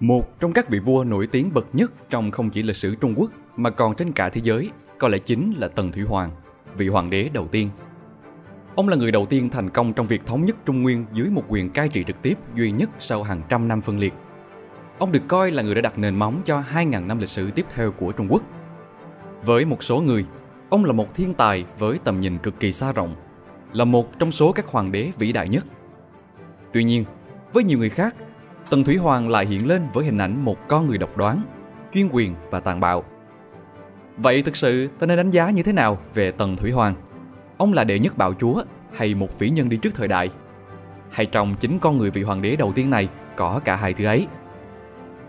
[0.00, 3.14] Một trong các vị vua nổi tiếng bậc nhất trong không chỉ lịch sử Trung
[3.16, 6.30] Quốc mà còn trên cả thế giới có lẽ chính là Tần Thủy Hoàng,
[6.76, 7.70] vị hoàng đế đầu tiên.
[8.74, 11.44] Ông là người đầu tiên thành công trong việc thống nhất Trung Nguyên dưới một
[11.48, 14.12] quyền cai trị trực tiếp duy nhất sau hàng trăm năm phân liệt.
[14.98, 17.66] Ông được coi là người đã đặt nền móng cho 2.000 năm lịch sử tiếp
[17.74, 18.42] theo của Trung Quốc.
[19.44, 20.24] Với một số người,
[20.70, 23.14] ông là một thiên tài với tầm nhìn cực kỳ xa rộng,
[23.72, 25.64] là một trong số các hoàng đế vĩ đại nhất.
[26.72, 27.04] Tuy nhiên,
[27.52, 28.16] với nhiều người khác,
[28.70, 31.42] Tần Thủy Hoàng lại hiện lên với hình ảnh một con người độc đoán,
[31.92, 33.04] chuyên quyền và tàn bạo.
[34.16, 36.94] Vậy thực sự ta nên đánh giá như thế nào về Tần Thủy Hoàng?
[37.56, 38.62] Ông là đệ nhất bạo chúa
[38.94, 40.30] hay một vĩ nhân đi trước thời đại?
[41.10, 44.04] Hay trong chính con người vị hoàng đế đầu tiên này có cả hai thứ
[44.04, 44.26] ấy?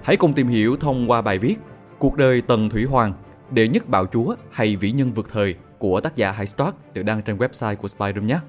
[0.03, 1.55] Hãy cùng tìm hiểu thông qua bài viết
[1.99, 3.13] Cuộc đời Tần Thủy Hoàng,
[3.51, 7.21] đệ nhất bạo chúa hay vĩ nhân vượt thời của tác giả Highstock được đăng
[7.21, 8.39] trên website của Spyroom nhé.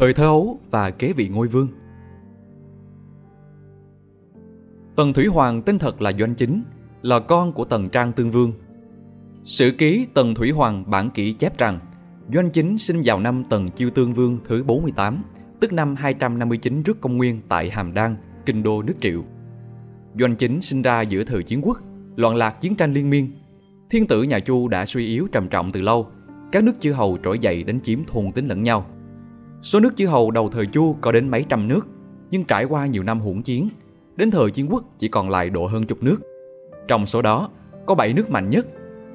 [0.00, 1.68] Thời thơ ấu và kế vị ngôi vương
[4.96, 6.62] Tần Thủy Hoàng tên thật là Doanh Chính,
[7.02, 8.52] là con của Tần Trang Tương Vương.
[9.44, 11.78] Sử ký Tần Thủy Hoàng bản kỷ chép rằng
[12.34, 15.22] Doanh Chính sinh vào năm Tần Chiêu Tương Vương thứ 48,
[15.60, 18.16] tức năm 259 trước công nguyên tại Hàm Đan,
[18.46, 19.24] kinh đô nước Triệu.
[20.18, 21.78] Doanh Chính sinh ra giữa thời chiến quốc,
[22.16, 23.30] loạn lạc chiến tranh liên miên.
[23.90, 26.06] Thiên tử nhà Chu đã suy yếu trầm trọng từ lâu,
[26.52, 28.86] các nước chư hầu trỗi dậy đánh chiếm thôn tính lẫn nhau.
[29.62, 31.86] Số nước chư hầu đầu thời Chu có đến mấy trăm nước,
[32.30, 33.68] nhưng trải qua nhiều năm hỗn chiến,
[34.16, 36.16] đến thời chiến quốc chỉ còn lại độ hơn chục nước.
[36.88, 37.50] Trong số đó,
[37.86, 38.66] có 7 nước mạnh nhất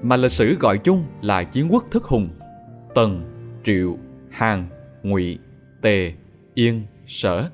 [0.02, 2.30] mà lịch sử gọi chung là chiến quốc thất hùng.
[2.96, 3.22] Tần,
[3.66, 3.98] Triệu,
[4.30, 4.64] Hàn,
[5.04, 5.40] Ngụy,
[5.82, 6.14] Tề,
[6.54, 7.50] Yên, Sở.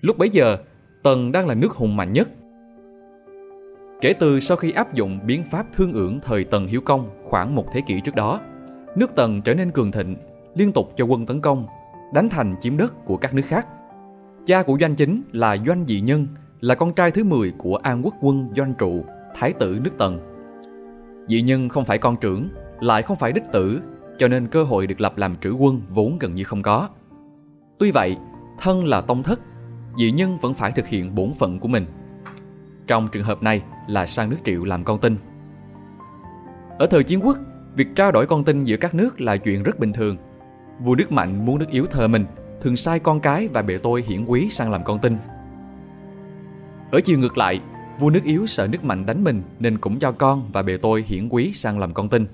[0.00, 0.56] Lúc bấy giờ,
[1.02, 2.30] Tần đang là nước hùng mạnh nhất.
[4.00, 7.54] Kể từ sau khi áp dụng biến pháp thương ưởng thời Tần Hiếu Công khoảng
[7.54, 8.40] một thế kỷ trước đó,
[8.96, 10.16] nước Tần trở nên cường thịnh,
[10.54, 11.66] liên tục cho quân tấn công,
[12.12, 13.66] đánh thành chiếm đất của các nước khác.
[14.46, 16.26] Cha của Doanh Chính là Doanh Dị Nhân,
[16.60, 20.20] là con trai thứ 10 của An Quốc quân Doanh Trụ, thái tử nước Tần.
[21.28, 22.48] Dị Nhân không phải con trưởng,
[22.80, 23.80] lại không phải đích tử,
[24.18, 26.88] cho nên cơ hội được lập làm trữ quân vốn gần như không có.
[27.78, 28.16] Tuy vậy,
[28.58, 29.40] thân là tông thất,
[29.98, 31.86] dị nhân vẫn phải thực hiện bổn phận của mình.
[32.86, 35.16] Trong trường hợp này là sang nước triệu làm con tin.
[36.78, 37.38] Ở thời chiến quốc,
[37.76, 40.16] việc trao đổi con tin giữa các nước là chuyện rất bình thường.
[40.80, 42.24] Vua nước mạnh muốn nước yếu thờ mình,
[42.60, 45.16] thường sai con cái và bề tôi hiển quý sang làm con tin.
[46.90, 47.60] Ở chiều ngược lại,
[47.98, 51.02] vua nước yếu sợ nước mạnh đánh mình nên cũng cho con và bề tôi
[51.02, 52.26] hiển quý sang làm con tin.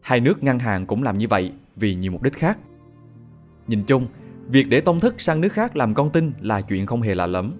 [0.00, 2.58] Hai nước ngăn hàng cũng làm như vậy vì nhiều mục đích khác.
[3.66, 4.06] Nhìn chung,
[4.48, 7.26] việc để tông thức sang nước khác làm con tin là chuyện không hề lạ
[7.26, 7.54] lẫm.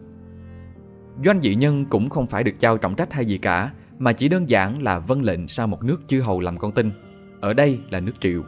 [1.24, 4.28] Doanh dị nhân cũng không phải được trao trọng trách hay gì cả, mà chỉ
[4.28, 6.90] đơn giản là vân lệnh sang một nước chư hầu làm con tin.
[7.40, 8.42] Ở đây là nước triệu.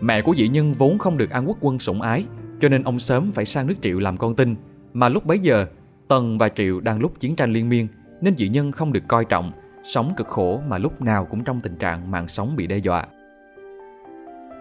[0.00, 2.24] Mẹ của dị nhân vốn không được An Quốc quân sủng ái,
[2.60, 4.54] cho nên ông sớm phải sang nước triệu làm con tin,
[4.92, 5.66] mà lúc bấy giờ
[6.08, 7.88] Tần và Triệu đang lúc chiến tranh liên miên
[8.20, 9.52] nên dị nhân không được coi trọng,
[9.84, 13.06] sống cực khổ mà lúc nào cũng trong tình trạng mạng sống bị đe dọa.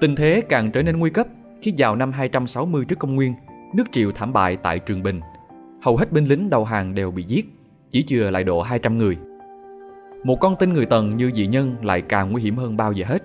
[0.02, 1.28] Tình thế càng trở nên nguy cấp
[1.62, 3.34] khi vào năm 260 trước công nguyên,
[3.76, 5.20] nước Triệu thảm bại tại Trường Bình.
[5.82, 7.46] Hầu hết binh lính đầu hàng đều bị giết,
[7.90, 9.18] chỉ chừa lại độ 200 người.
[10.24, 13.06] Một con tin người Tần như dị nhân lại càng nguy hiểm hơn bao giờ
[13.08, 13.24] hết,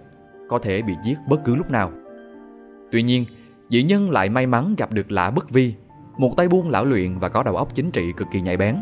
[0.51, 1.93] có thể bị giết bất cứ lúc nào.
[2.93, 3.25] Tuy nhiên,
[3.69, 5.75] dị nhân lại may mắn gặp được Lã Bất Vi,
[6.19, 8.77] một tay buôn lão luyện và có đầu óc chính trị cực kỳ nhạy bén.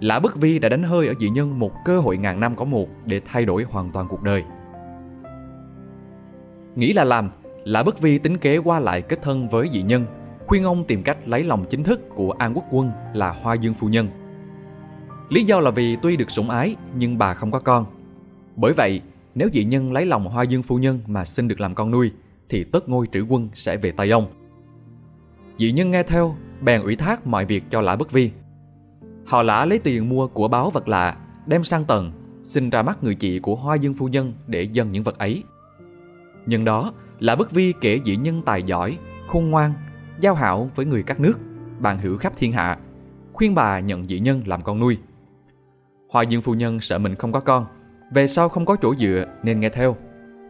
[0.00, 2.64] Lã Bất Vi đã đánh hơi ở dị nhân một cơ hội ngàn năm có
[2.64, 4.44] một để thay đổi hoàn toàn cuộc đời.
[6.74, 7.30] Nghĩ là làm,
[7.64, 10.04] Lã Bất Vi tính kế qua lại kết thân với dị nhân,
[10.46, 13.74] khuyên ông tìm cách lấy lòng chính thức của An Quốc Quân là Hoa Dương
[13.74, 14.08] Phu Nhân.
[15.28, 17.86] Lý do là vì tuy được sủng ái nhưng bà không có con.
[18.56, 19.00] Bởi vậy,
[19.34, 22.12] nếu dị nhân lấy lòng Hoa Dương Phu Nhân mà xin được làm con nuôi,
[22.48, 24.26] thì tất ngôi trữ quân sẽ về tay ông.
[25.56, 28.30] Dị nhân nghe theo, bèn ủy thác mọi việc cho Lã Bất Vi.
[29.26, 32.12] Họ Lã lấy tiền mua của báo vật lạ, đem sang tầng,
[32.44, 35.42] xin ra mắt người chị của Hoa Dương Phu Nhân để dâng những vật ấy.
[36.46, 39.72] Nhân đó, Lã Bất Vi kể dị nhân tài giỏi, khôn ngoan,
[40.20, 41.38] giao hảo với người các nước,
[41.78, 42.78] bàn hữu khắp thiên hạ,
[43.32, 44.98] khuyên bà nhận dị nhân làm con nuôi.
[46.08, 47.66] Hoa Dương Phu Nhân sợ mình không có con,
[48.10, 49.96] về sau không có chỗ dựa nên nghe theo.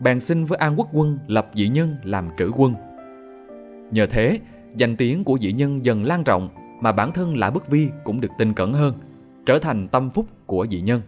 [0.00, 2.74] Bèn xin với An Quốc Quân lập dị nhân làm trữ quân.
[3.90, 4.40] Nhờ thế,
[4.76, 6.48] danh tiếng của dị nhân dần lan rộng
[6.80, 8.94] mà bản thân Lã Bức Vi cũng được tin cẩn hơn,
[9.46, 11.00] trở thành tâm phúc của dị nhân.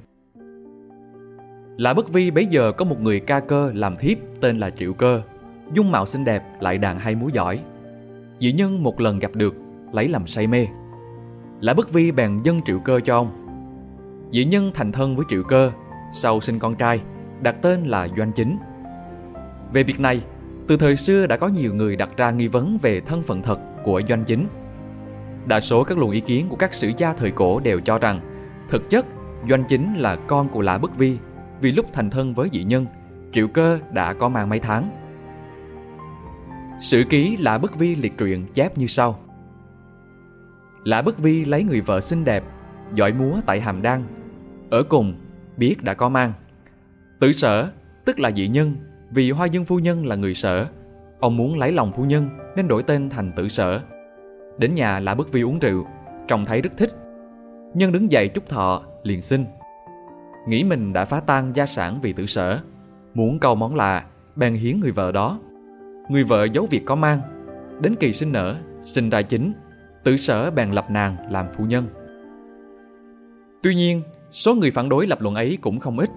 [1.77, 4.93] Lã Bức Vi bấy giờ có một người ca cơ làm thiếp tên là Triệu
[4.93, 5.23] Cơ,
[5.73, 7.61] dung mạo xinh đẹp lại đàn hay múa giỏi.
[8.39, 9.55] Dị nhân một lần gặp được,
[9.93, 10.67] lấy làm say mê.
[11.61, 13.39] Lã Bức Vi bèn dân Triệu Cơ cho ông.
[14.33, 15.73] Dị nhân thành thân với Triệu Cơ,
[16.13, 17.01] sau sinh con trai,
[17.41, 18.59] đặt tên là Doanh Chính.
[19.73, 20.21] Về việc này,
[20.69, 23.59] từ thời xưa đã có nhiều người đặt ra nghi vấn về thân phận thật
[23.85, 24.47] của doanh chính.
[25.47, 28.21] Đa số các luồng ý kiến của các sử gia thời cổ đều cho rằng
[28.69, 29.07] thực chất
[29.49, 31.19] doanh chính là con của Lã Bất Vi
[31.61, 32.87] vì lúc thành thân với dị nhân,
[33.33, 34.91] Triệu Cơ đã có mang mấy tháng.
[36.81, 39.19] Sử ký Lã Bất Vi liệt truyện chép như sau.
[40.85, 42.45] Lã Bất Vi lấy người vợ xinh đẹp,
[42.95, 44.05] giỏi múa tại Hàm Đan.
[44.71, 45.15] Ở cùng,
[45.57, 46.33] biết đã có mang.
[47.21, 47.69] Tử sở,
[48.05, 48.77] tức là dị nhân,
[49.11, 50.67] vì Hoa Dương Phu Nhân là người sở.
[51.21, 53.81] Ông muốn lấy lòng phu nhân nên đổi tên thành tử sở.
[54.59, 55.87] Đến nhà là bức Vi uống rượu,
[56.29, 56.91] trông thấy rất thích.
[57.75, 59.45] Nhân đứng dậy chúc thọ, liền xin.
[60.49, 62.61] Nghĩ mình đã phá tan gia sản vì tử sở.
[63.15, 64.05] Muốn cầu món lạ,
[64.37, 65.39] bèn hiến người vợ đó.
[66.09, 67.21] Người vợ giấu việc có mang.
[67.81, 69.53] Đến kỳ sinh nở, sinh ra chính,
[70.05, 71.87] tử sở bèn lập nàng làm phu nhân.
[73.63, 76.11] Tuy nhiên, số người phản đối lập luận ấy cũng không ít.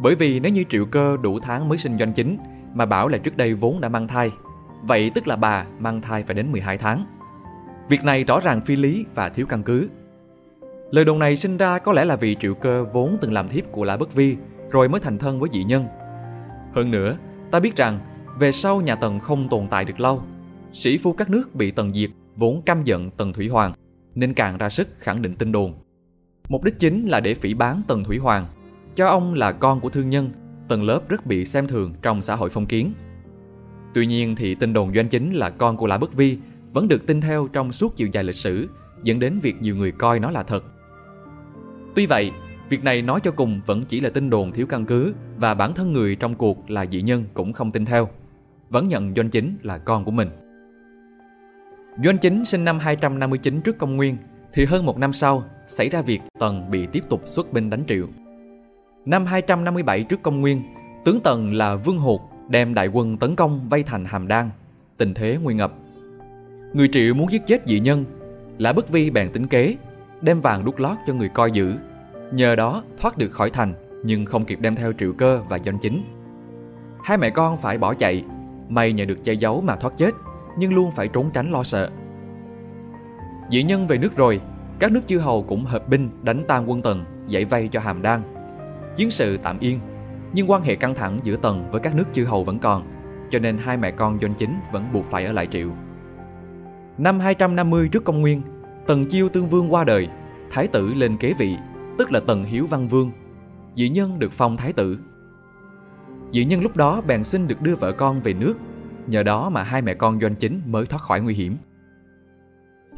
[0.00, 2.38] Bởi vì nếu như triệu cơ đủ tháng mới sinh doanh chính,
[2.74, 4.30] mà bảo là trước đây vốn đã mang thai,
[4.82, 7.04] vậy tức là bà mang thai phải đến 12 tháng.
[7.88, 9.88] Việc này rõ ràng phi lý và thiếu căn cứ.
[10.90, 13.72] Lời đồn này sinh ra có lẽ là vì triệu cơ vốn từng làm thiếp
[13.72, 14.36] của Lã Bất Vi
[14.70, 15.84] rồi mới thành thân với dị nhân.
[16.74, 17.16] Hơn nữa,
[17.50, 18.00] ta biết rằng
[18.38, 20.22] về sau nhà Tần không tồn tại được lâu.
[20.72, 23.72] Sĩ phu các nước bị Tần diệt vốn căm giận Tần Thủy Hoàng
[24.14, 25.74] nên càng ra sức khẳng định tin đồn.
[26.50, 28.46] Mục đích chính là để phỉ bán Tần Thủy Hoàng,
[28.94, 30.30] cho ông là con của thương nhân,
[30.68, 32.92] tầng lớp rất bị xem thường trong xã hội phong kiến.
[33.94, 36.38] Tuy nhiên thì tin đồn doanh chính là con của Lã Bất Vi
[36.72, 38.68] vẫn được tin theo trong suốt chiều dài lịch sử,
[39.02, 40.64] dẫn đến việc nhiều người coi nó là thật.
[41.94, 42.30] Tuy vậy,
[42.68, 45.74] việc này nói cho cùng vẫn chỉ là tin đồn thiếu căn cứ và bản
[45.74, 48.08] thân người trong cuộc là dị nhân cũng không tin theo.
[48.70, 50.28] Vẫn nhận doanh chính là con của mình.
[52.04, 54.16] Doanh chính sinh năm 259 trước công nguyên,
[54.52, 57.84] thì hơn một năm sau xảy ra việc Tần bị tiếp tục xuất binh đánh
[57.88, 58.06] Triệu.
[59.04, 60.62] Năm 257 trước công nguyên,
[61.04, 64.50] tướng Tần là Vương Hột đem đại quân tấn công vây thành Hàm Đan,
[64.96, 65.72] tình thế nguy ngập.
[66.72, 68.04] Người Triệu muốn giết chết dị nhân,
[68.58, 69.76] Lã Bất Vi bèn tính kế,
[70.20, 71.74] đem vàng đút lót cho người coi giữ,
[72.32, 73.74] nhờ đó thoát được khỏi thành
[74.04, 76.02] nhưng không kịp đem theo Triệu Cơ và Doanh Chính.
[77.04, 78.24] Hai mẹ con phải bỏ chạy,
[78.68, 80.14] may nhờ được che giấu mà thoát chết,
[80.58, 81.90] nhưng luôn phải trốn tránh lo sợ.
[83.50, 84.40] Dị nhân về nước rồi,
[84.78, 88.02] các nước chư hầu cũng hợp binh đánh tan quân Tần, giải vây cho Hàm
[88.02, 88.22] Đan.
[88.96, 89.78] Chiến sự tạm yên,
[90.32, 92.86] nhưng quan hệ căng thẳng giữa Tần với các nước chư hầu vẫn còn,
[93.30, 95.68] cho nên hai mẹ con doanh chính vẫn buộc phải ở lại Triệu.
[96.98, 98.42] Năm 250 trước công nguyên,
[98.86, 100.08] Tần Chiêu Tương Vương qua đời,
[100.50, 101.56] Thái tử lên kế vị,
[101.98, 103.10] tức là Tần Hiếu Văn Vương.
[103.74, 104.98] Dị nhân được phong Thái tử.
[106.32, 108.54] Dị nhân lúc đó bèn xin được đưa vợ con về nước,
[109.06, 111.56] nhờ đó mà hai mẹ con doanh chính mới thoát khỏi nguy hiểm.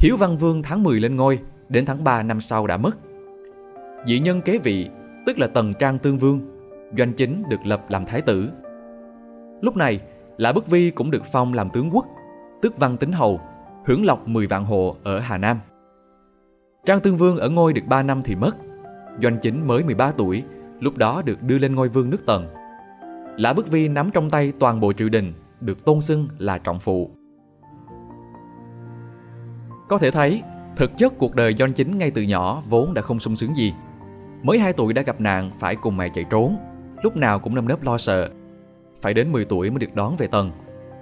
[0.02, 1.38] Hiếu Văn Vương tháng 10 lên ngôi,
[1.68, 2.96] đến tháng 3 năm sau đã mất.
[4.06, 4.88] Dị nhân kế vị,
[5.26, 6.40] tức là Tần Trang Tương Vương,
[6.98, 8.48] doanh chính được lập làm thái tử.
[9.60, 10.00] Lúc này,
[10.36, 12.06] Lã Bất Vi cũng được phong làm tướng quốc,
[12.62, 13.40] tức Văn Tính Hầu,
[13.84, 15.60] hưởng lộc 10 vạn hộ ở Hà Nam.
[16.84, 18.56] Trang Tương Vương ở ngôi được 3 năm thì mất.
[19.22, 20.42] Doanh chính mới 13 tuổi,
[20.80, 22.46] lúc đó được đưa lên ngôi vương nước Tần.
[23.36, 26.80] Lã Bất Vi nắm trong tay toàn bộ triều đình, được tôn xưng là trọng
[26.80, 27.10] phụ.
[29.88, 30.42] Có thể thấy,
[30.76, 33.74] thực chất cuộc đời Doanh Chính ngay từ nhỏ vốn đã không sung sướng gì.
[34.42, 36.56] Mới 2 tuổi đã gặp nạn phải cùng mẹ chạy trốn,
[37.02, 38.30] lúc nào cũng nâm nớp lo sợ.
[39.02, 40.50] Phải đến 10 tuổi mới được đón về tầng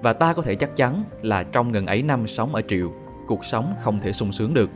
[0.03, 2.93] Và ta có thể chắc chắn là trong gần ấy năm sống ở Triệu,
[3.27, 4.71] cuộc sống không thể sung sướng được.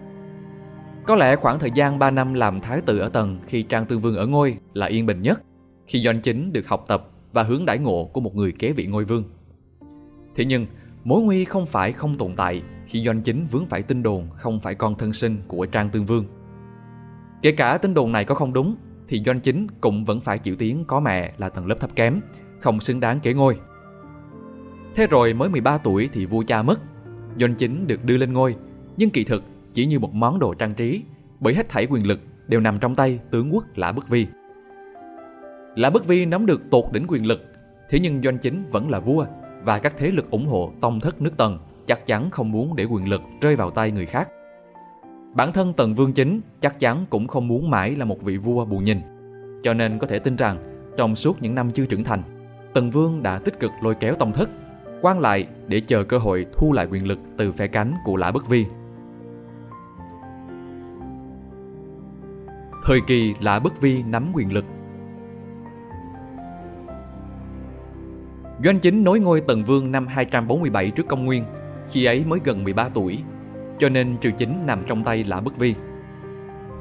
[1.07, 4.01] Có lẽ khoảng thời gian 3 năm làm thái tử ở tầng khi Trang Tương
[4.01, 5.43] Vương ở ngôi là yên bình nhất,
[5.87, 8.87] khi Doanh Chính được học tập và hướng đãi ngộ của một người kế vị
[8.87, 9.25] ngôi vương.
[10.35, 10.67] Thế nhưng,
[11.05, 12.63] mối nguy không phải không tồn tại
[12.95, 16.07] khi doanh chính vướng phải tin đồn không phải con thân sinh của Trang Tương
[16.07, 16.25] Vương.
[17.43, 18.77] Kể cả tin đồn này có không đúng,
[19.09, 22.21] thì doanh chính cũng vẫn phải chịu tiếng có mẹ là tầng lớp thấp kém,
[22.61, 23.59] không xứng đáng kế ngôi.
[24.95, 26.81] Thế rồi mới 13 tuổi thì vua cha mất,
[27.41, 28.57] doanh chính được đưa lên ngôi,
[28.97, 29.43] nhưng kỳ thực
[29.75, 31.03] chỉ như một món đồ trang trí,
[31.41, 34.27] bởi hết thảy quyền lực đều nằm trong tay tướng quốc Lã Bất Vi.
[35.77, 37.43] Lã Bất Vi nắm được tột đỉnh quyền lực,
[37.91, 39.27] thế nhưng doanh chính vẫn là vua
[39.63, 42.85] và các thế lực ủng hộ tông thất nước Tần chắc chắn không muốn để
[42.85, 44.29] quyền lực rơi vào tay người khác.
[45.35, 48.65] Bản thân Tần Vương Chính chắc chắn cũng không muốn mãi là một vị vua
[48.65, 49.01] bù nhìn.
[49.63, 50.59] Cho nên có thể tin rằng
[50.97, 52.23] trong suốt những năm chưa trưởng thành,
[52.75, 54.51] Tần Vương đã tích cực lôi kéo tông thất,
[55.03, 58.31] quan lại để chờ cơ hội thu lại quyền lực từ phe cánh của Lã
[58.31, 58.67] Bất Vi.
[62.85, 64.65] Thời kỳ Lã Bất Vi nắm quyền lực
[68.65, 71.45] Doanh chính nối ngôi Tần Vương năm 247 trước công nguyên,
[71.91, 73.19] khi ấy mới gần 13 tuổi,
[73.79, 75.75] cho nên triều chính nằm trong tay Lã Bất Vi.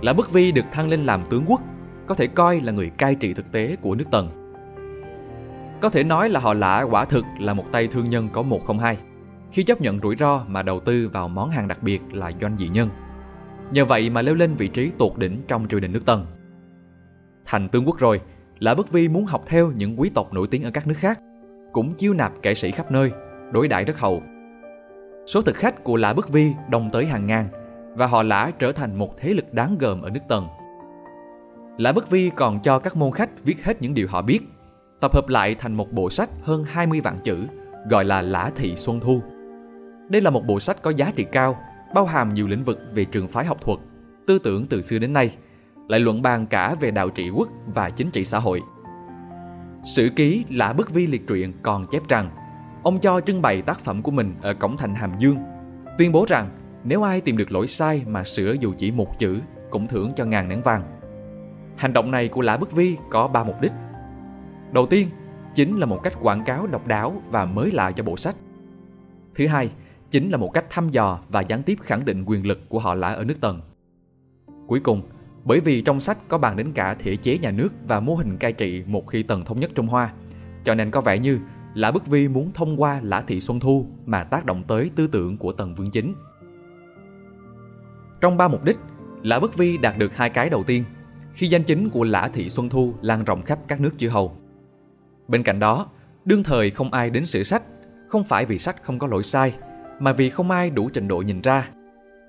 [0.02, 1.62] Lã Bất Vi được thăng lên làm tướng quốc,
[2.08, 4.30] có thể coi là người cai trị thực tế của nước Tần.
[5.82, 8.66] Có thể nói là họ Lã quả thực là một tay thương nhân có một
[8.66, 8.98] không hai.
[9.52, 12.58] khi chấp nhận rủi ro mà đầu tư vào món hàng đặc biệt là doanh
[12.58, 12.90] dị nhân.
[13.72, 16.26] Nhờ vậy mà leo lên vị trí tột đỉnh trong triều đình nước Tần.
[17.46, 18.22] Thành tướng quốc rồi,
[18.60, 21.20] Lã Bất Vi muốn học theo những quý tộc nổi tiếng ở các nước khác,
[21.72, 23.12] cũng chiêu nạp kẻ sĩ khắp nơi,
[23.52, 24.22] đối đãi rất hậu.
[25.26, 27.46] Số thực khách của Lã Bức Vi đông tới hàng ngàn
[27.96, 30.48] và họ Lã trở thành một thế lực đáng gờm ở nước Tần.
[31.78, 34.40] Lã Bức Vi còn cho các môn khách viết hết những điều họ biết,
[35.02, 37.38] tập hợp lại thành một bộ sách hơn 20 vạn chữ,
[37.90, 39.22] gọi là Lã Thị Xuân Thu.
[40.10, 41.58] Đây là một bộ sách có giá trị cao,
[41.94, 43.80] bao hàm nhiều lĩnh vực về trường phái học thuật,
[44.28, 45.36] tư tưởng từ xưa đến nay,
[45.88, 48.62] lại luận bàn cả về đạo trị quốc và chính trị xã hội.
[49.96, 52.30] Sử ký Lã Bức Vi liệt truyện còn chép rằng
[52.84, 55.38] ông cho trưng bày tác phẩm của mình ở cổng thành Hàm Dương,
[55.98, 56.50] tuyên bố rằng
[56.84, 60.26] nếu ai tìm được lỗi sai mà sửa dù chỉ một chữ cũng thưởng cho
[60.26, 60.84] ngàn nén vàng.
[61.78, 63.72] Hành động này của Lã Bất Vi có ba mục đích.
[64.72, 65.08] Đầu tiên,
[65.56, 68.36] chính là một cách quảng cáo độc đáo và mới lạ cho bộ sách.
[69.36, 69.70] Thứ hai,
[70.12, 72.94] chính là một cách thăm dò và gián tiếp khẳng định quyền lực của họ
[72.94, 73.62] Lã ở nước Tần.
[74.68, 75.02] Cuối cùng,
[75.44, 78.38] bởi vì trong sách có bàn đến cả thể chế nhà nước và mô hình
[78.38, 80.14] cai trị một khi Tần thống nhất Trung Hoa,
[80.64, 81.40] cho nên có vẻ như
[81.74, 85.08] Lã Bất Vi muốn thông qua Lã Thị Xuân Thu mà tác động tới tư
[85.08, 86.14] tưởng của Tần Vương Chính.
[88.22, 88.78] Trong ba mục đích,
[89.24, 90.84] Lã Bất Vi đạt được hai cái đầu tiên,
[91.34, 94.38] khi danh chính của Lã Thị Xuân Thu lan rộng khắp các nước chư hầu.
[95.28, 95.88] Bên cạnh đó,
[96.26, 97.64] đương thời không ai đến sửa sách,
[98.08, 99.54] không phải vì sách không có lỗi sai,
[100.00, 101.70] mà vì không ai đủ trình độ nhìn ra,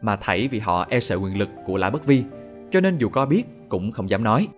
[0.03, 2.25] mà thảy vì họ e sợ quyền lực của Lã Bất Vi,
[2.71, 4.49] cho nên dù có biết cũng không dám nói.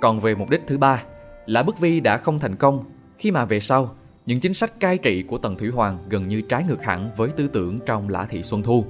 [0.00, 1.02] Còn về mục đích thứ ba,
[1.46, 2.84] Lã Bất Vi đã không thành công
[3.18, 3.94] khi mà về sau,
[4.26, 7.28] những chính sách cai trị của Tần Thủy Hoàng gần như trái ngược hẳn với
[7.28, 8.84] tư tưởng trong Lã Thị Xuân Thu.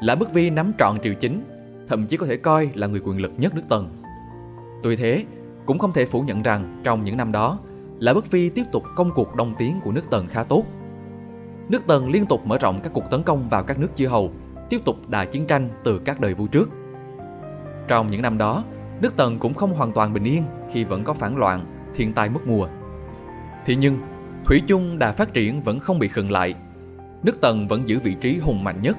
[0.00, 1.44] Lã Bức Vi nắm trọn triều chính,
[1.88, 4.02] thậm chí có thể coi là người quyền lực nhất nước Tần.
[4.82, 5.24] Tuy thế,
[5.66, 7.58] cũng không thể phủ nhận rằng trong những năm đó,
[7.98, 10.64] Lã Bức Vi tiếp tục công cuộc đông tiến của nước Tần khá tốt.
[11.68, 14.32] Nước Tần liên tục mở rộng các cuộc tấn công vào các nước chư hầu,
[14.70, 16.70] tiếp tục đà chiến tranh từ các đời vua trước.
[17.88, 18.64] Trong những năm đó,
[19.00, 20.42] nước Tần cũng không hoàn toàn bình yên
[20.72, 22.68] khi vẫn có phản loạn, thiên tai mất mùa.
[23.66, 23.98] Thế nhưng,
[24.44, 26.54] thủy chung đà phát triển vẫn không bị khựng lại.
[27.22, 28.96] Nước Tần vẫn giữ vị trí hùng mạnh nhất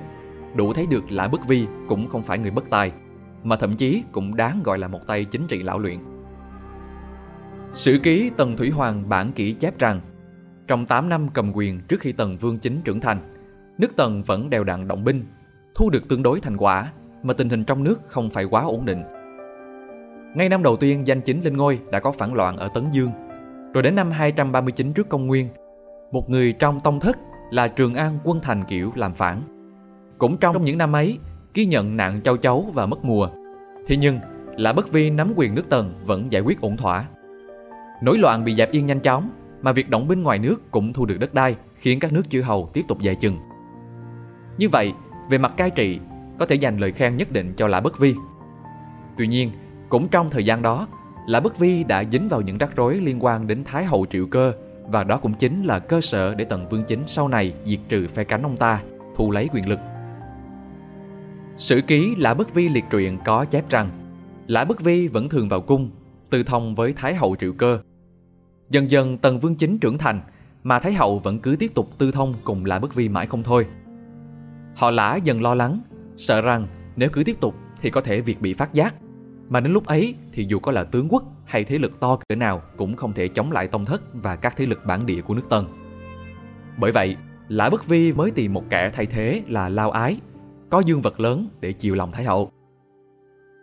[0.56, 2.92] đủ thấy được Lã Bất Vi cũng không phải người bất tài,
[3.44, 5.98] mà thậm chí cũng đáng gọi là một tay chính trị lão luyện.
[7.74, 10.02] Sử ký Tần Thủy Hoàng bản kỹ chép rằng,
[10.68, 13.34] trong 8 năm cầm quyền trước khi Tần Vương Chính trưởng thành,
[13.78, 15.26] nước Tần vẫn đều đặn động binh,
[15.76, 16.92] thu được tương đối thành quả,
[17.24, 19.04] mà tình hình trong nước không phải quá ổn định.
[20.36, 23.12] Ngay năm đầu tiên danh chính lên ngôi đã có phản loạn ở Tấn Dương,
[23.74, 25.48] rồi đến năm 239 trước công nguyên,
[26.12, 27.18] một người trong tông thất
[27.52, 29.42] là Trường An quân thành kiểu làm phản.
[30.18, 31.18] Cũng trong những năm ấy,
[31.54, 33.30] ghi nhận nạn châu chấu và mất mùa.
[33.88, 34.20] Thế nhưng,
[34.58, 37.06] Lã Bất Vi nắm quyền nước Tần vẫn giải quyết ổn thỏa.
[38.02, 39.30] Nổi loạn bị dẹp yên nhanh chóng,
[39.62, 42.42] mà việc động binh ngoài nước cũng thu được đất đai, khiến các nước chư
[42.42, 43.38] hầu tiếp tục dài chừng.
[44.58, 44.94] Như vậy,
[45.30, 46.00] về mặt cai trị,
[46.40, 48.16] có thể dành lời khen nhất định cho Lã Bất Vi.
[49.18, 49.52] Tuy nhiên,
[49.90, 50.88] cũng trong thời gian đó,
[51.28, 54.28] Lã Bất Vi đã dính vào những rắc rối liên quan đến Thái hậu Triệu
[54.28, 54.54] Cơ
[54.88, 58.08] và đó cũng chính là cơ sở để Tần Vương Chính sau này diệt trừ
[58.08, 58.82] phe cánh ông ta,
[59.16, 59.80] thu lấy quyền lực.
[61.58, 63.90] Sử ký Lã Bất Vi liệt truyện có chép rằng
[64.48, 65.90] Lã Bất Vi vẫn thường vào cung,
[66.30, 67.80] tư thông với Thái hậu Triệu Cơ.
[68.70, 70.22] Dần dần Tần Vương Chính trưởng thành,
[70.64, 73.44] mà Thái hậu vẫn cứ tiếp tục tư thông cùng Lã Bất Vi mãi không
[73.44, 73.66] thôi.
[74.76, 75.80] Họ Lã dần lo lắng,
[76.18, 78.96] sợ rằng nếu cứ tiếp tục thì có thể việc bị phát giác.
[79.50, 82.36] Mà đến lúc ấy thì dù có là tướng quốc hay thế lực to cỡ
[82.36, 85.36] nào cũng không thể chống lại tông thất và các thế lực bản địa của
[85.36, 85.66] nước Tần.
[86.78, 87.16] Bởi vậy,
[87.48, 90.20] Lã Bất Vi mới tìm một kẻ thay thế là Lao Ái
[90.70, 92.52] có dương vật lớn để chiều lòng Thái hậu.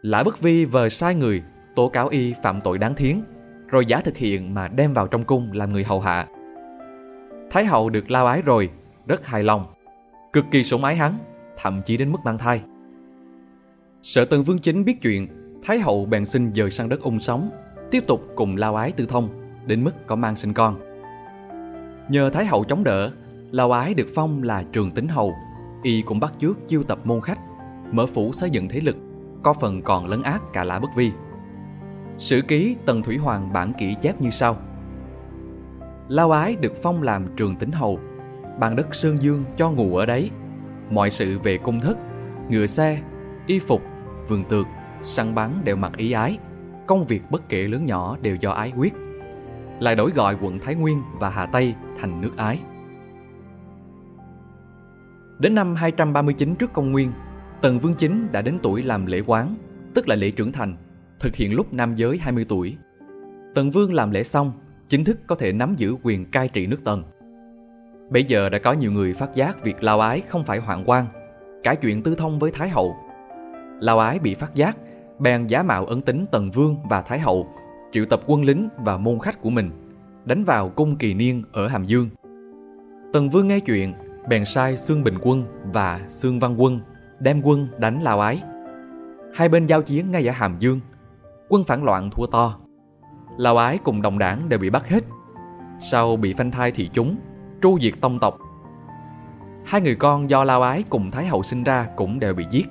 [0.02, 1.43] Lã Bất Vi vờ sai người
[1.76, 3.21] tố cáo y phạm tội đáng thiến,
[3.69, 6.26] rồi giả thực hiện mà đem vào trong cung làm người hầu hạ.
[7.50, 8.71] Thái hậu được lao ái rồi,
[9.07, 9.66] rất hài lòng,
[10.33, 11.19] cực kỳ sủng ái hắn,
[11.57, 12.62] thậm chí đến mức mang thai.
[14.02, 15.28] Sở Tần Vương Chính biết chuyện,
[15.67, 17.51] Thái hậu bèn xin dời sang đất ung sống,
[17.91, 19.29] tiếp tục cùng lao ái tư thông,
[19.67, 20.81] đến mức có mang sinh con.
[22.09, 23.11] Nhờ Thái hậu chống đỡ,
[23.51, 25.35] lao ái được phong là trường tính hầu
[25.83, 27.39] y cũng bắt chước chiêu tập môn khách,
[27.93, 28.97] mở phủ xây dựng thế lực,
[29.43, 31.13] có phần còn lấn át cả lã bất vi.
[32.19, 34.57] Sử ký Tần Thủy Hoàng bản kỹ chép như sau.
[36.09, 37.99] Lao ái được phong làm trường tính hầu,
[38.61, 40.31] bàn đất Sơn Dương cho ngủ ở đấy.
[40.91, 41.99] Mọi sự về cung thất,
[42.49, 42.99] ngựa xe,
[43.47, 43.83] y phục,
[44.29, 44.67] vườn tược,
[45.07, 46.39] săn bắn đều mặc ý ái.
[46.87, 48.95] Công việc bất kể lớn nhỏ đều do ái quyết.
[49.81, 52.61] Lại đổi gọi quận Thái Nguyên và Hà Tây thành nước ái.
[55.39, 57.13] Đến năm 239 trước công nguyên,
[57.61, 59.55] Tần Vương Chính đã đến tuổi làm lễ quán,
[59.95, 60.77] tức là lễ trưởng thành,
[61.21, 62.77] thực hiện lúc nam giới 20 tuổi.
[63.55, 64.53] Tần Vương làm lễ xong,
[64.89, 67.03] chính thức có thể nắm giữ quyền cai trị nước Tần.
[68.11, 71.07] Bây giờ đã có nhiều người phát giác việc Lao Ái không phải hoạn quan,
[71.63, 72.97] cả chuyện tư thông với Thái Hậu.
[73.81, 74.77] Lao Ái bị phát giác,
[75.19, 77.47] bèn giả mạo ấn tính Tần Vương và Thái Hậu,
[77.93, 79.71] triệu tập quân lính và môn khách của mình,
[80.25, 82.09] đánh vào cung kỳ niên ở Hàm Dương.
[83.13, 83.93] Tần Vương nghe chuyện,
[84.29, 86.81] bèn sai Sương Bình Quân và Sương Văn Quân
[87.19, 88.43] đem quân đánh Lao Ái.
[89.35, 90.81] Hai bên giao chiến ngay ở Hàm Dương,
[91.49, 92.59] quân phản loạn thua to.
[93.39, 95.05] Lao Ái cùng đồng đảng đều bị bắt hết.
[95.81, 97.17] Sau bị phanh thai thị chúng,
[97.63, 98.39] tru diệt tông tộc.
[99.67, 102.67] Hai người con do Lao Ái cùng Thái Hậu sinh ra cũng đều bị giết.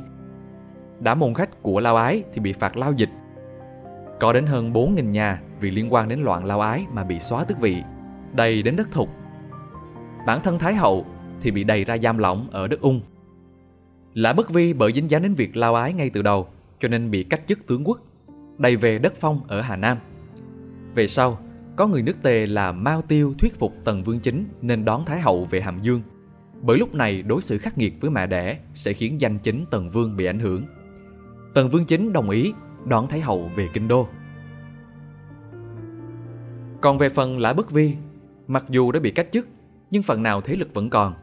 [1.00, 3.10] Đã môn khách của Lao Ái thì bị phạt lao dịch.
[4.20, 7.44] Có đến hơn 4.000 nhà vì liên quan đến loạn Lao Ái mà bị xóa
[7.44, 7.84] tước vị,
[8.34, 9.10] đầy đến đất thục.
[10.28, 11.06] Bản thân Thái Hậu
[11.42, 13.02] thì bị đầy ra giam lỏng ở đất ung.
[14.14, 16.48] Lã Bất Vi bởi dính dáng đến việc Lao Ái ngay từ đầu
[16.80, 18.00] cho nên bị cách chức tướng quốc,
[18.58, 19.98] đầy về đất phong ở Hà Nam.
[20.96, 21.40] Về sau,
[21.76, 25.22] có người nước Tề là Mao Tiêu thuyết phục Tần Vương Chính nên đón Thái
[25.22, 26.02] Hậu về Hàm Dương.
[26.62, 29.90] Bởi lúc này đối xử khắc nghiệt với mẹ đẻ sẽ khiến danh chính Tần
[29.90, 30.66] Vương bị ảnh hưởng.
[31.56, 32.54] Tần Vương Chính đồng ý
[32.86, 34.08] đón Thái Hậu về Kinh Đô.
[36.82, 37.94] Còn về phần Lã Bất Vi,
[38.48, 39.48] mặc dù đã bị cách chức,
[39.92, 41.14] nhưng phần nào thế lực vẫn còn.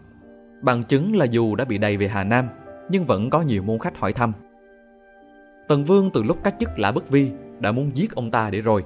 [0.62, 2.48] Bằng chứng là dù đã bị đầy về Hà Nam,
[2.90, 4.32] nhưng vẫn có nhiều môn khách hỏi thăm.
[5.68, 8.60] Tần Vương từ lúc cách chức Lã Bất Vi đã muốn giết ông ta để
[8.60, 8.84] rồi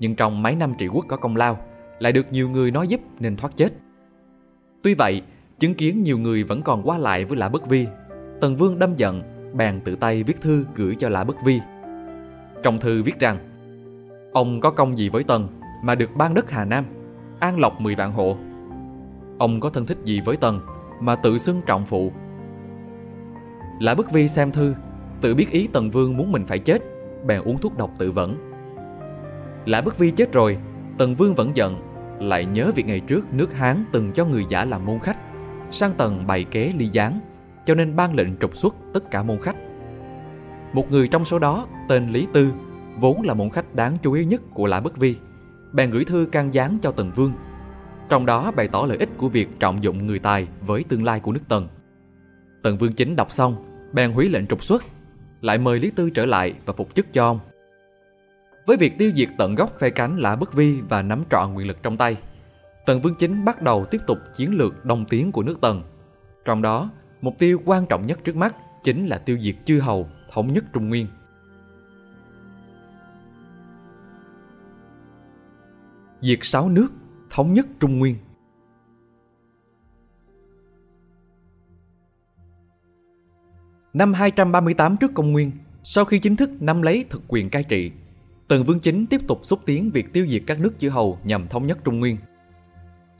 [0.00, 1.58] nhưng trong mấy năm trị quốc có công lao,
[1.98, 3.72] lại được nhiều người nói giúp nên thoát chết.
[4.82, 5.22] Tuy vậy,
[5.58, 7.86] chứng kiến nhiều người vẫn còn qua lại với Lã Bất Vi,
[8.40, 11.60] Tần Vương đâm giận, bèn tự tay viết thư gửi cho Lã Bất Vi.
[12.62, 13.38] Trong thư viết rằng,
[14.32, 15.48] ông có công gì với Tần
[15.82, 16.84] mà được ban đất Hà Nam,
[17.40, 18.36] an lộc 10 vạn hộ.
[19.38, 20.60] Ông có thân thích gì với Tần
[21.00, 22.12] mà tự xưng trọng phụ.
[23.80, 24.74] Lã Bất Vi xem thư,
[25.20, 26.82] tự biết ý Tần Vương muốn mình phải chết,
[27.26, 28.36] bèn uống thuốc độc tự vẫn
[29.66, 30.58] Lã Bất Vi chết rồi,
[30.98, 31.76] Tần Vương vẫn giận,
[32.20, 35.18] lại nhớ việc ngày trước nước Hán từng cho người giả làm môn khách,
[35.70, 37.20] sang tần bày kế ly gián,
[37.68, 39.56] cho nên ban lệnh trục xuất tất cả môn khách.
[40.72, 42.52] Một người trong số đó, tên Lý Tư,
[42.96, 45.16] vốn là môn khách đáng chú ý nhất của Lã Bất Vi,
[45.72, 47.32] bèn gửi thư can gián cho Tần Vương.
[48.08, 51.20] Trong đó bày tỏ lợi ích của việc trọng dụng người tài với tương lai
[51.20, 51.68] của nước Tần.
[52.62, 53.56] Tần Vương chính đọc xong,
[53.92, 54.84] bèn hủy lệnh trục xuất,
[55.40, 57.38] lại mời Lý Tư trở lại và phục chức cho ông
[58.66, 61.66] với việc tiêu diệt tận gốc phe cánh Lã Bất Vi và nắm trọn quyền
[61.66, 62.16] lực trong tay.
[62.86, 65.82] Tần Vương Chính bắt đầu tiếp tục chiến lược đông tiến của nước Tần.
[66.44, 70.08] Trong đó, mục tiêu quan trọng nhất trước mắt chính là tiêu diệt chư hầu,
[70.32, 71.06] thống nhất Trung Nguyên.
[76.20, 76.88] Diệt sáu nước,
[77.30, 78.16] thống nhất Trung Nguyên
[83.92, 85.50] Năm 238 trước công nguyên,
[85.82, 87.90] sau khi chính thức nắm lấy thực quyền cai trị,
[88.48, 91.48] Tần Vương Chính tiếp tục xúc tiến việc tiêu diệt các nước chư hầu nhằm
[91.48, 92.16] thống nhất Trung Nguyên.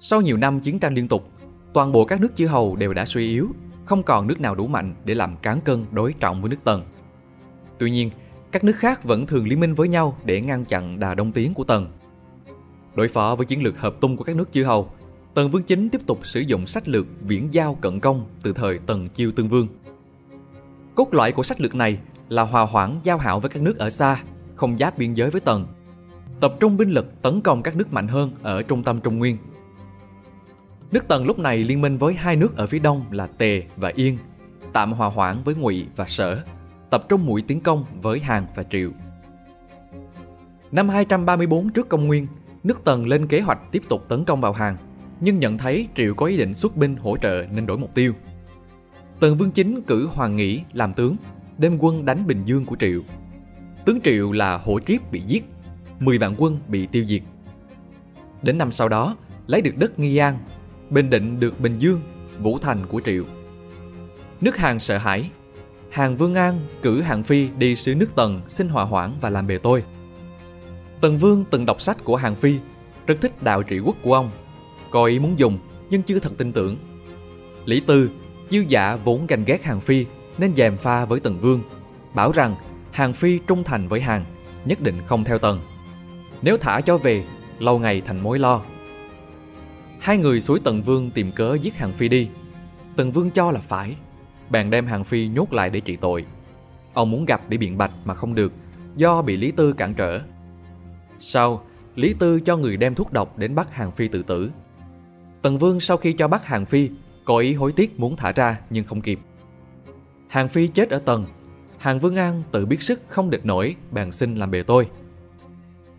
[0.01, 1.31] Sau nhiều năm chiến tranh liên tục,
[1.73, 3.49] toàn bộ các nước chư hầu đều đã suy yếu,
[3.89, 6.83] không còn nước nào đủ mạnh để làm cán cân đối trọng với nước Tần.
[7.79, 8.11] Tuy nhiên,
[8.53, 11.55] các nước khác vẫn thường liên minh với nhau để ngăn chặn đà đông tiến
[11.55, 11.87] của Tần.
[12.95, 14.91] Đối phó với chiến lược hợp tung của các nước chư hầu,
[15.35, 18.79] Tần Vương Chính tiếp tục sử dụng sách lược viễn giao cận công từ thời
[18.79, 19.67] Tần Chiêu Tương Vương.
[20.95, 21.99] Cốt lõi của sách lược này
[22.29, 24.23] là hòa hoãn giao hảo với các nước ở xa
[24.55, 25.67] không giáp biên giới với Tần.
[26.41, 29.37] Tập trung binh lực tấn công các nước mạnh hơn ở trung tâm Trung Nguyên.
[30.93, 33.93] Nước Tần lúc này liên minh với hai nước ở phía đông là Tề và
[33.95, 34.19] Yên,
[34.73, 36.43] tạm hòa hoãn với Ngụy và Sở,
[36.91, 38.91] tập trung mũi tiến công với Hàn và Triệu.
[40.73, 42.27] Năm 234 trước công nguyên,
[42.65, 44.77] nước Tần lên kế hoạch tiếp tục tấn công vào Hàn,
[45.21, 48.13] nhưng nhận thấy Triệu có ý định xuất binh hỗ trợ nên đổi mục tiêu.
[49.21, 51.17] Tần Vương Chính cử Hoàng Nghĩ làm tướng,
[51.59, 53.01] đem quân đánh Bình Dương của Triệu
[53.85, 55.45] Tướng Triệu là Hổ Kiếp bị giết,
[56.01, 57.23] 10 vạn quân bị tiêu diệt.
[58.43, 60.39] Đến năm sau đó, lấy được đất Nghi An,
[60.91, 62.01] Bình Định được Bình Dương,
[62.39, 63.25] Vũ Thành của Triệu.
[64.41, 65.31] Nước Hàn sợ hãi,
[65.91, 69.47] Hàng Vương An cử Hàng Phi đi sứ nước Tần xin hòa hoãn và làm
[69.47, 69.85] bề tôi.
[71.01, 72.59] Tần Vương từng đọc sách của Hàng Phi,
[73.07, 74.31] rất thích đạo trị quốc của ông,
[74.91, 75.59] có ý muốn dùng
[75.91, 76.77] nhưng chưa thật tin tưởng.
[77.65, 78.11] Lý Tư,
[78.49, 80.07] chiêu dạ vốn ganh ghét Hàng Phi
[80.39, 81.61] nên dèm pha với Tần Vương,
[82.15, 82.55] bảo rằng
[82.93, 84.25] Hàng Phi trung thành với Hàng,
[84.65, 85.61] nhất định không theo Tần.
[86.43, 87.25] Nếu thả cho về,
[87.59, 88.63] lâu ngày thành mối lo.
[90.01, 92.29] Hai người suối Tần Vương tìm cớ giết Hàng Phi đi.
[92.97, 93.97] Tần Vương cho là phải,
[94.51, 96.25] bèn đem Hàng Phi nhốt lại để trị tội.
[96.95, 98.53] Ông muốn gặp để biện bạch mà không được,
[98.97, 100.21] do bị Lý Tư cản trở.
[101.21, 104.51] Sau, Lý Tư cho người đem thuốc độc đến bắt Hàng Phi tự tử.
[105.43, 106.91] Tần Vương sau khi cho bắt Hàng Phi,
[107.25, 109.19] có ý hối tiếc muốn thả ra nhưng không kịp.
[110.29, 111.27] Hàng Phi chết ở tầng.
[111.79, 114.89] Hàng Vương An tự biết sức không địch nổi, bèn xin làm bề tôi.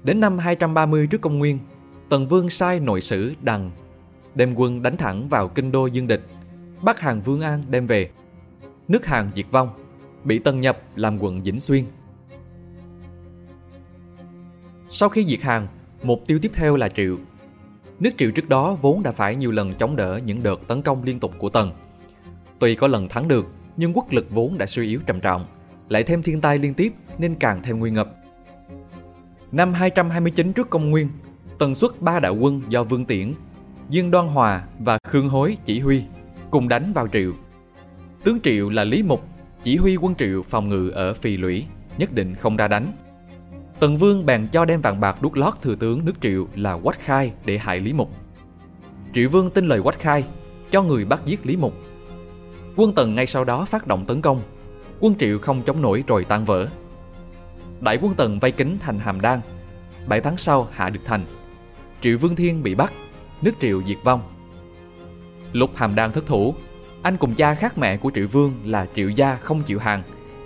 [0.04, 1.60] Đến năm 230 trước công nguyên,
[2.10, 3.72] Tần Vương sai nội sử Đằng
[4.36, 6.22] đem quân đánh thẳng vào kinh đô dương địch,
[6.82, 8.10] bắt hàng Vương An đem về.
[8.88, 9.70] Nước Hàn diệt vong,
[10.24, 11.84] bị Tần nhập làm quận Vĩnh Xuyên.
[14.90, 15.68] Sau khi diệt Hàn,
[16.04, 17.18] mục tiêu tiếp theo là Triệu.
[18.00, 21.04] Nước Triệu trước đó vốn đã phải nhiều lần chống đỡ những đợt tấn công
[21.04, 21.72] liên tục của Tần.
[22.60, 25.46] Tuy có lần thắng được, nhưng quốc lực vốn đã suy yếu trầm trọng,
[25.90, 28.16] lại thêm thiên tai liên tiếp nên càng thêm nguy ngập.
[29.52, 31.10] Năm 229 trước công nguyên,
[31.60, 33.34] Tần xuất ba đạo quân do Vương Tiễn,
[33.90, 36.04] Dương Đoan Hòa và Khương Hối chỉ huy,
[36.52, 37.34] cùng đánh vào Triệu.
[38.24, 39.24] Tướng Triệu là Lý Mục,
[39.64, 41.66] chỉ huy quân Triệu phòng ngự ở Phì Lũy,
[41.98, 42.92] nhất định không ra đánh.
[43.80, 47.00] Tần Vương bèn cho đem vàng bạc đút lót thừa tướng nước Triệu là Quách
[47.00, 48.10] Khai để hại Lý Mục.
[49.14, 50.24] Triệu Vương tin lời Quách Khai,
[50.72, 51.74] cho người bắt giết Lý Mục.
[52.76, 54.42] Quân Tần ngay sau đó phát động tấn công.
[55.00, 56.68] Quân Triệu không chống nổi rồi tan vỡ.
[57.82, 59.42] Đại quân Tần vây kính thành Hàm Đan.
[60.08, 61.26] Bảy tháng sau hạ được thành.
[62.02, 62.94] Triệu Vương Thiên bị bắt,
[63.42, 64.22] nước Triệu diệt vong.
[65.54, 66.56] Lúc Hàm đang thất thủ,
[67.02, 70.04] anh cùng cha khác mẹ của Triệu Vương là Triệu Gia không chịu hàng,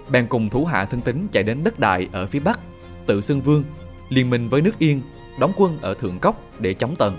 [0.10, 2.60] bèn cùng thủ hạ thân tín chạy đến đất đại ở phía bắc,
[3.06, 3.64] tự xưng vương,
[4.10, 5.02] liên minh với nước Yên,
[5.40, 7.18] đóng quân ở Thượng Cốc để chống Tần.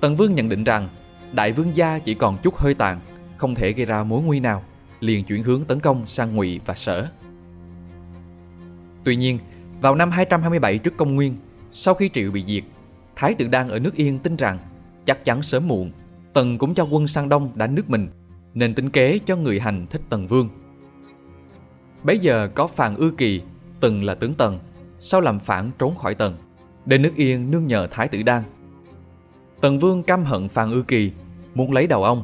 [0.00, 0.88] Tần Vương nhận định rằng
[1.32, 3.00] Đại Vương gia chỉ còn chút hơi tàn,
[3.36, 4.62] không thể gây ra mối nguy nào,
[5.00, 7.08] liền chuyển hướng tấn công sang Ngụy và Sở.
[9.04, 9.38] Tuy nhiên,
[9.80, 11.36] vào năm 227 trước công nguyên,
[11.72, 12.64] sau khi Triệu bị diệt,
[13.18, 14.58] Thái tử đang ở nước Yên tin rằng
[15.06, 15.90] chắc chắn sớm muộn,
[16.32, 18.08] Tần cũng cho quân sang Đông đánh nước mình,
[18.54, 20.48] nên tính kế cho người hành thích Tần Vương.
[22.02, 23.42] Bấy giờ có Phàn Ư Kỳ,
[23.80, 24.58] từng là tướng Tần,
[25.00, 26.34] sau làm phản trốn khỏi Tần,
[26.86, 28.42] đến nước Yên nương nhờ Thái tử Đan.
[29.60, 31.12] Tần Vương căm hận Phàn Ư Kỳ,
[31.54, 32.22] muốn lấy đầu ông.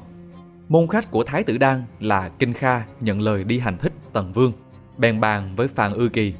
[0.68, 4.32] Môn khách của Thái tử Đan là Kinh Kha nhận lời đi hành thích Tần
[4.32, 4.52] Vương,
[4.98, 6.34] bèn bàn với Phàn Ư Kỳ.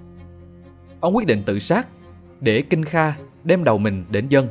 [1.01, 1.89] Ông quyết định tự sát,
[2.41, 4.49] để Kinh Kha đem đầu mình đến dân.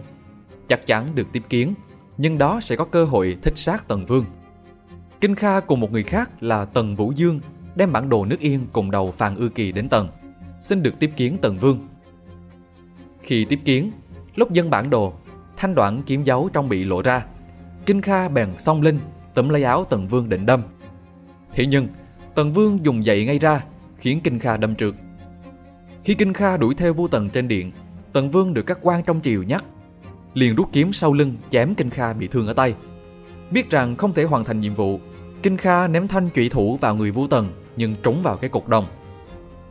[0.67, 1.73] Chắc chắn được tiếp kiến,
[2.17, 4.25] nhưng đó sẽ có cơ hội thích sát Tần Vương.
[5.21, 7.39] Kinh Kha cùng một người khác là Tần Vũ Dương
[7.75, 10.09] đem bản đồ nước Yên cùng đầu Phàn Ư Kỳ đến Tần,
[10.61, 11.87] xin được tiếp kiến Tần Vương.
[13.21, 13.91] Khi tiếp kiến,
[14.35, 15.13] lúc dân bản đồ,
[15.57, 17.25] thanh đoạn kiếm dấu trong bị lộ ra.
[17.85, 18.99] Kinh Kha bèn song linh
[19.33, 20.61] tấm lấy áo Tần Vương định đâm.
[21.53, 21.87] Thế nhưng,
[22.35, 23.63] Tần Vương dùng dậy ngay ra,
[23.97, 24.93] khiến Kinh Kha đâm trượt.
[26.03, 27.71] Khi Kinh Kha đuổi theo vua Tần trên điện,
[28.13, 29.63] Tần Vương được các quan trong triều nhắc,
[30.33, 32.75] liền rút kiếm sau lưng chém Kinh Kha bị thương ở tay.
[33.51, 34.99] Biết rằng không thể hoàn thành nhiệm vụ,
[35.43, 38.67] Kinh Kha ném thanh trụy thủ vào người vua Tần nhưng trúng vào cái cột
[38.67, 38.85] đồng.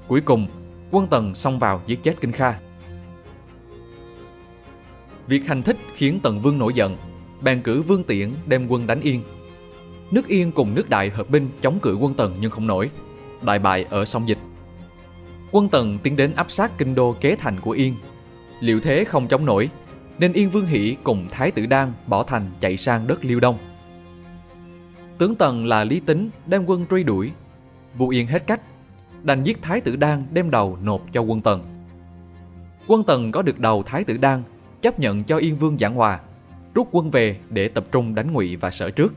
[0.09, 0.47] Cuối cùng,
[0.91, 2.55] quân Tần xông vào giết chết Kinh Kha.
[5.27, 6.97] Việc hành thích khiến Tần Vương nổi giận,
[7.43, 9.23] bèn cử Vương Tiễn đem quân đánh Yên.
[10.11, 12.91] Nước Yên cùng nước Đại hợp binh chống cự quân Tần nhưng không nổi,
[13.43, 14.39] đại bại ở sông Dịch.
[15.51, 17.95] Quân Tần tiến đến áp sát kinh đô kế thành của Yên.
[18.63, 19.71] Liệu thế không chống nổi,
[20.19, 23.59] nên Yên Vương Hỷ cùng Thái tử Đan bỏ thành chạy sang đất Liêu Đông.
[25.19, 27.33] Tướng Tần là Lý Tính đem quân truy đuổi.
[27.95, 28.61] vũ Yên hết cách,
[29.23, 31.63] đành giết Thái tử Đan đem đầu nộp cho quân Tần.
[32.87, 34.43] Quân Tần có được đầu Thái tử Đan,
[34.83, 36.21] chấp nhận cho Yên Vương giảng hòa,
[36.75, 39.15] rút quân về để tập trung đánh Ngụy và Sở trước.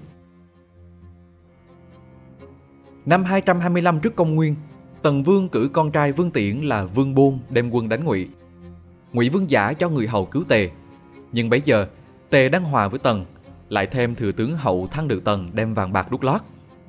[3.05, 4.55] Năm 225 trước công nguyên,
[5.01, 8.27] Tần Vương cử con trai Vương Tiễn là Vương Bôn đem quân đánh Ngụy.
[9.15, 10.69] Ngụy Vương giả cho người hầu cứu Tề,
[11.31, 11.87] nhưng bấy giờ
[12.29, 13.25] Tề đang hòa với Tần,
[13.69, 16.41] lại thêm thừa tướng hậu thăng được Tần đem vàng bạc đút lót,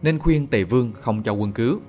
[0.03, 1.81] nên khuyên Tề Vương không cho quân cứu.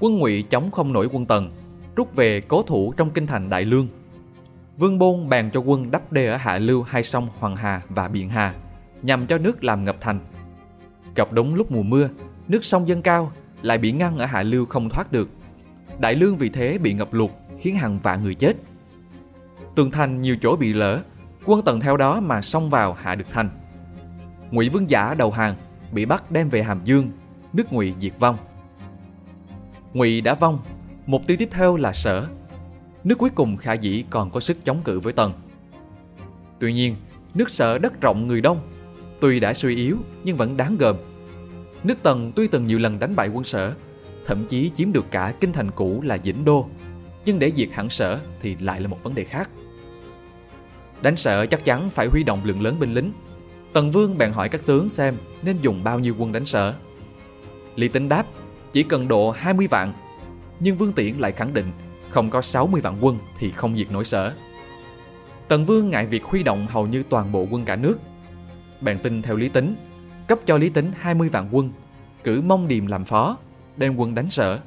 [0.00, 1.50] Quân Ngụy chống không nổi quân Tần,
[1.96, 3.88] rút về cố thủ trong kinh thành Đại Lương.
[4.78, 8.08] Vương Bôn bàn cho quân đắp đê ở hạ lưu hai sông Hoàng Hà và
[8.08, 8.54] Biện Hà,
[9.02, 10.20] nhằm cho nước làm ngập thành.
[11.14, 12.08] Gặp đúng lúc mùa mưa,
[12.48, 15.28] nước sông dâng cao, lại bị ngăn ở hạ lưu không thoát được.
[15.98, 18.56] Đại Lương vì thế bị ngập lụt, khiến hàng vạn người chết.
[19.74, 21.02] Tường thành nhiều chỗ bị lỡ,
[21.44, 23.50] quân tần theo đó mà xông vào hạ được thành.
[24.50, 25.54] Ngụy Vương Giả đầu hàng,
[25.92, 27.10] bị bắt đem về Hàm Dương,
[27.52, 28.36] nước Ngụy diệt vong.
[29.92, 30.58] Ngụy đã vong,
[31.06, 32.26] mục tiêu tiếp theo là Sở.
[33.04, 35.32] Nước cuối cùng khả dĩ còn có sức chống cự với Tần.
[36.58, 36.96] Tuy nhiên,
[37.34, 38.58] nước Sở đất rộng người đông,
[39.20, 40.96] tuy đã suy yếu nhưng vẫn đáng gờm.
[41.84, 43.74] Nước Tần tuy từng nhiều lần đánh bại quân Sở,
[44.26, 46.68] thậm chí chiếm được cả kinh thành cũ là Dĩnh Đô,
[47.24, 49.50] nhưng để diệt hẳn Sở thì lại là một vấn đề khác.
[51.02, 53.12] Đánh sợ chắc chắn phải huy động lượng lớn binh lính.
[53.72, 56.74] Tần Vương bèn hỏi các tướng xem nên dùng bao nhiêu quân đánh Sở.
[57.76, 58.26] Lý Tính đáp
[58.72, 59.92] chỉ cần độ 20 vạn,
[60.60, 61.66] nhưng Vương Tiễn lại khẳng định
[62.10, 64.32] không có 60 vạn quân thì không diệt nổi Sở.
[65.48, 67.98] Tần Vương ngại việc huy động hầu như toàn bộ quân cả nước.
[68.80, 69.74] Bèn tin theo Lý Tính,
[70.28, 71.72] cấp cho Lý Tính 20 vạn quân,
[72.24, 73.38] cử Mông Điềm làm phó,
[73.76, 74.60] đem quân đánh Sở.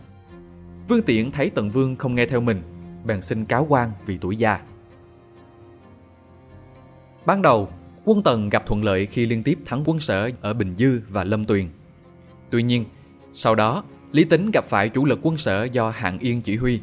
[0.88, 2.62] Vương Tiễn thấy Tần Vương không nghe theo mình,
[3.06, 4.60] bèn xin cáo quan vì tuổi già.
[7.26, 7.70] Ban đầu,
[8.06, 11.24] Quân Tần gặp thuận lợi khi liên tiếp thắng quân sở ở Bình Dư và
[11.24, 11.66] Lâm Tuyền.
[12.50, 12.86] Tuy nhiên,
[13.34, 16.80] sau đó Lý Tính gặp phải chủ lực quân sở do Hạng Yên chỉ huy.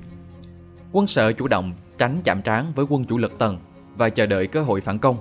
[0.92, 3.58] Quân sở chủ động tránh chạm trán với quân chủ lực Tần
[3.96, 5.16] và chờ đợi cơ hội phản công.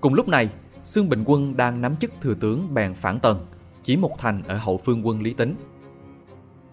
[0.00, 0.48] Cùng lúc này,
[0.84, 3.46] Xương Bình Quân đang nắm chức thừa tướng bèn phản Tần,
[3.84, 5.54] chỉ một thành ở hậu phương quân Lý Tính.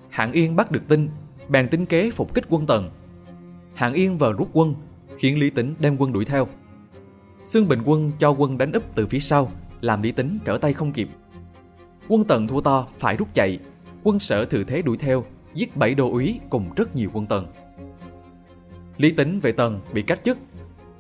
[0.10, 1.10] Hạng Yên bắt được tin,
[1.50, 2.90] bèn tính kế phục kích quân Tần.
[3.76, 4.76] Hạng Yên vờ rút quân,
[5.18, 6.48] khiến Lý Tính đem quân đuổi theo.
[7.46, 10.74] Xương Bình Quân cho quân đánh úp từ phía sau, làm Lý Tính trở tay
[10.74, 11.10] không kịp.
[12.08, 13.60] Quân Tần thua to phải rút chạy,
[14.04, 17.48] quân sở thừa thế đuổi theo, giết bảy đô úy cùng rất nhiều quân Tần.
[18.98, 20.38] Lý Tính về Tần bị cách chức.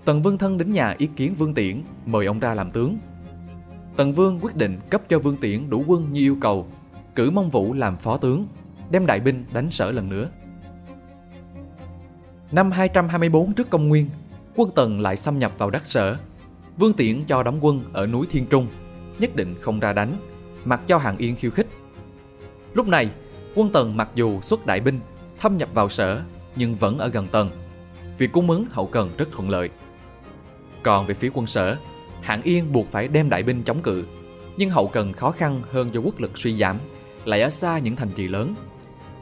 [0.05, 2.97] Tần Vương Thân đến nhà ý kiến Vương Tiễn, mời ông ra làm tướng.
[3.95, 6.67] Tần Vương quyết định cấp cho Vương Tiễn đủ quân như yêu cầu,
[7.15, 8.47] cử Mông Vũ làm phó tướng,
[8.89, 10.29] đem đại binh đánh sở lần nữa.
[12.51, 14.09] Năm 224 trước công nguyên,
[14.55, 16.17] quân Tần lại xâm nhập vào đất sở.
[16.77, 18.67] Vương Tiễn cho đóng quân ở núi Thiên Trung,
[19.19, 20.15] nhất định không ra đánh,
[20.65, 21.67] mặc cho Hạng Yên khiêu khích.
[22.73, 23.09] Lúc này,
[23.55, 24.99] quân Tần mặc dù xuất đại binh,
[25.39, 26.21] thâm nhập vào sở,
[26.55, 27.49] nhưng vẫn ở gần Tần.
[28.17, 29.69] Việc cung ứng hậu cần rất thuận lợi.
[30.83, 31.77] Còn về phía quân sở,
[32.21, 34.03] Hạng Yên buộc phải đem đại binh chống cự,
[34.57, 36.77] nhưng hậu cần khó khăn hơn do quốc lực suy giảm,
[37.25, 38.55] lại ở xa những thành trì lớn.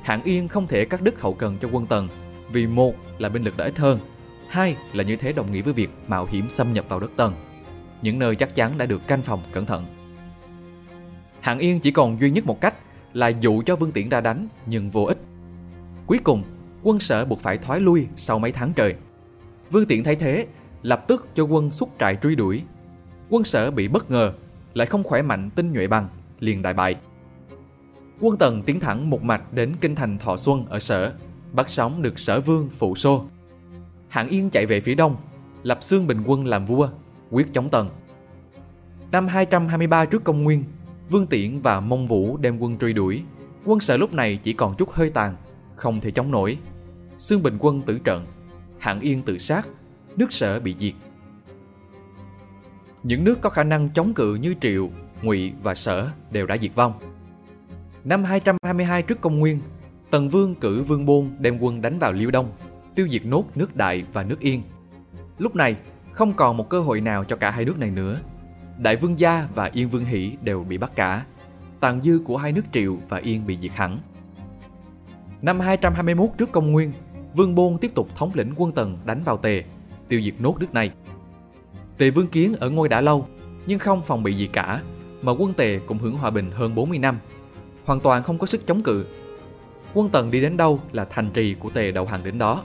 [0.03, 2.07] Hạng Yên không thể cắt đứt hậu cần cho quân Tần,
[2.51, 3.99] vì một là binh lực đã ít hơn,
[4.53, 7.33] hai là như thế đồng nghĩa với việc mạo hiểm xâm nhập vào đất Tần,
[8.01, 9.85] những nơi chắc chắn đã được canh phòng cẩn thận.
[11.41, 12.75] Hạng Yên chỉ còn duy nhất một cách
[13.13, 15.17] là dụ cho Vương Tiễn ra đánh nhưng vô ích.
[16.05, 16.43] Cuối cùng,
[16.83, 18.95] quân sở buộc phải thoái lui sau mấy tháng trời.
[19.71, 20.47] Vương Tiễn thấy thế,
[20.81, 22.63] lập tức cho quân xuất trại truy đuổi.
[23.29, 24.33] Quân sở bị bất ngờ,
[24.73, 26.07] lại không khỏe mạnh tinh nhuệ bằng,
[26.39, 26.95] liền đại bại.
[28.19, 31.13] Quân Tần tiến thẳng một mạch đến kinh thành Thọ Xuân ở sở,
[31.51, 33.25] bắt sống được sở vương phụ xô.
[34.13, 35.15] Hạng Yên chạy về phía đông,
[35.63, 36.89] lập xương bình quân làm vua,
[37.31, 37.89] quyết chống Tần.
[39.11, 40.63] Năm 223 trước công nguyên,
[41.09, 43.23] Vương Tiễn và Mông Vũ đem quân truy đuổi.
[43.65, 45.35] Quân sở lúc này chỉ còn chút hơi tàn,
[45.75, 46.57] không thể chống nổi.
[47.17, 48.25] Xương Bình quân tử trận,
[48.79, 49.67] Hạng Yên tự sát,
[50.15, 50.93] nước sở bị diệt.
[53.03, 54.89] Những nước có khả năng chống cự như Triệu,
[55.21, 56.93] Ngụy và Sở đều đã diệt vong.
[58.03, 59.59] Năm 222 trước công nguyên,
[60.11, 62.51] Tần Vương cử Vương Bôn đem quân đánh vào Liêu Đông,
[62.95, 64.61] tiêu diệt nốt nước Đại và nước Yên.
[65.37, 65.75] Lúc này,
[66.11, 68.19] không còn một cơ hội nào cho cả hai nước này nữa.
[68.77, 71.25] Đại Vương Gia và Yên Vương Hỷ đều bị bắt cả.
[71.79, 73.97] Tàn dư của hai nước Triệu và Yên bị diệt hẳn.
[75.41, 76.91] Năm 221 trước công nguyên,
[77.33, 79.63] Vương Bôn tiếp tục thống lĩnh quân Tần đánh vào Tề,
[80.07, 80.91] tiêu diệt nốt nước này.
[81.97, 83.27] Tề Vương Kiến ở ngôi đã lâu,
[83.65, 84.81] nhưng không phòng bị gì cả,
[85.21, 87.19] mà quân Tề cũng hưởng hòa bình hơn 40 năm.
[87.85, 89.05] Hoàn toàn không có sức chống cự.
[89.93, 92.63] Quân Tần đi đến đâu là thành trì của Tề đầu hàng đến đó.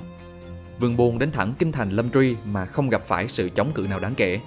[0.80, 3.86] Vương Bôn đến thẳng kinh thành Lâm Truy mà không gặp phải sự chống cự
[3.90, 4.40] nào đáng kể.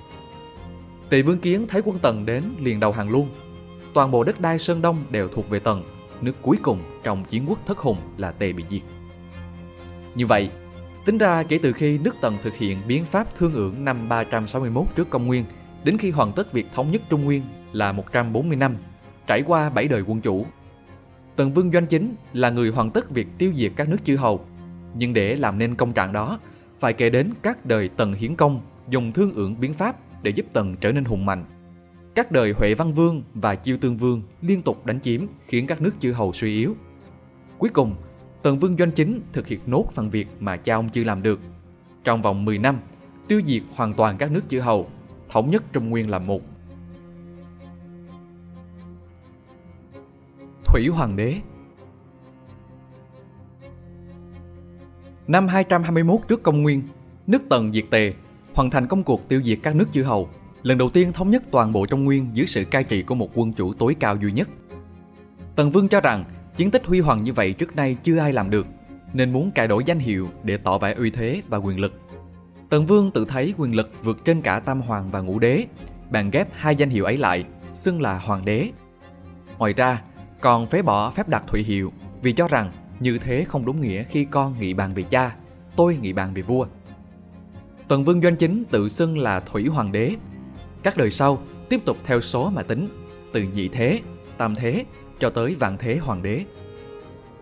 [1.09, 3.29] Tề Vương Kiến thấy quân Tần đến liền đầu hàng luôn.
[3.93, 5.83] Toàn bộ đất đai Sơn Đông đều thuộc về Tần,
[6.21, 8.81] nước cuối cùng trong chiến quốc thất hùng là Tề bị diệt.
[10.15, 10.49] Như vậy,
[11.05, 14.85] tính ra kể từ khi nước Tần thực hiện biến pháp thương ưởng năm 361
[14.95, 15.45] trước công nguyên
[15.83, 17.41] đến khi hoàn tất việc thống nhất Trung Nguyên
[17.73, 18.75] là 140 năm,
[19.27, 20.45] trải qua 7 đời quân chủ.
[21.35, 24.45] Tần Vương Doanh Chính là người hoàn tất việc tiêu diệt các nước chư hầu,
[24.93, 26.39] nhưng để làm nên công trạng đó,
[26.79, 30.45] phải kể đến các đời Tần Hiến Công dùng thương ưởng biến pháp để giúp
[30.53, 31.45] Tần trở nên hùng mạnh.
[32.15, 35.81] Các đời Huệ Văn Vương và Chiêu Tương Vương liên tục đánh chiếm khiến các
[35.81, 36.75] nước chư hầu suy yếu.
[37.57, 37.95] Cuối cùng,
[38.41, 41.39] Tần Vương Doanh Chính thực hiện nốt phần việc mà cha ông chưa làm được.
[42.03, 42.79] Trong vòng 10 năm,
[43.27, 44.89] tiêu diệt hoàn toàn các nước chư hầu,
[45.29, 46.41] thống nhất Trung Nguyên làm một.
[50.65, 51.37] Thủy Hoàng đế
[55.27, 56.81] Năm 221 trước công nguyên,
[57.27, 58.13] nước Tần diệt Tề,
[58.53, 60.29] hoàn thành công cuộc tiêu diệt các nước chư hầu,
[60.63, 63.29] lần đầu tiên thống nhất toàn bộ Trung Nguyên dưới sự cai trị của một
[63.33, 64.49] quân chủ tối cao duy nhất.
[65.55, 66.23] Tần Vương cho rằng
[66.55, 68.67] chiến tích huy hoàng như vậy trước nay chưa ai làm được,
[69.13, 71.93] nên muốn cải đổi danh hiệu để tỏ vẻ uy thế và quyền lực.
[72.69, 75.65] Tần Vương tự thấy quyền lực vượt trên cả Tam Hoàng và Ngũ Đế,
[76.11, 78.69] bàn ghép hai danh hiệu ấy lại, xưng là Hoàng đế.
[79.57, 80.01] Ngoài ra,
[80.41, 84.03] còn phế bỏ phép đặt thụy hiệu vì cho rằng như thế không đúng nghĩa
[84.03, 85.35] khi con nghị bàn về cha,
[85.75, 86.67] tôi nghị bàn về vua.
[87.87, 90.15] Tần Vương Doanh Chính tự xưng là Thủy Hoàng đế.
[90.83, 92.87] Các đời sau tiếp tục theo số mà tính,
[93.33, 93.99] từ nhị thế,
[94.37, 94.85] tam thế
[95.19, 96.45] cho tới vạn thế hoàng đế.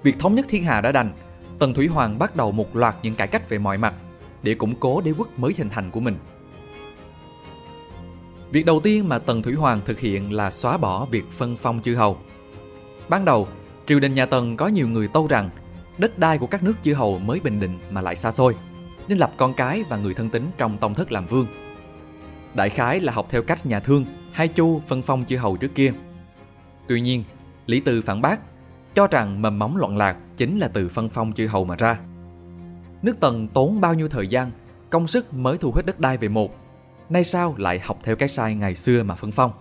[0.04, 1.14] Việc thống nhất thiên hạ đã đành,
[1.60, 3.94] Tần Thủy Hoàng bắt đầu một loạt những cải cách về mọi mặt
[4.44, 6.16] để củng cố đế quốc mới hình thành của mình.
[8.52, 11.80] Việc đầu tiên mà Tần Thủy Hoàng thực hiện là xóa bỏ việc phân phong
[11.84, 12.18] chư hầu.
[13.10, 13.48] Ban đầu,
[13.90, 15.50] triều đình nhà Tần có nhiều người tâu rằng
[15.98, 18.56] đất đai của các nước chư hầu mới bình định mà lại xa xôi,
[19.08, 21.46] nên lập con cái và người thân tín trong tông thất làm vương.
[22.54, 25.76] Đại khái là học theo cách nhà thương, hai chu phân phong chư hầu trước
[25.76, 25.94] kia.
[26.88, 27.24] Tuy nhiên,
[27.66, 28.40] Lý Tư phản bác,
[28.96, 32.00] cho rằng mầm móng loạn lạc chính là từ phân phong chư hầu mà ra.
[33.02, 34.52] Nước Tần tốn bao nhiêu thời gian,
[34.90, 36.56] công sức mới thu hết đất đai về một,
[37.10, 39.52] nay sao lại học theo cái sai ngày xưa mà phân phong.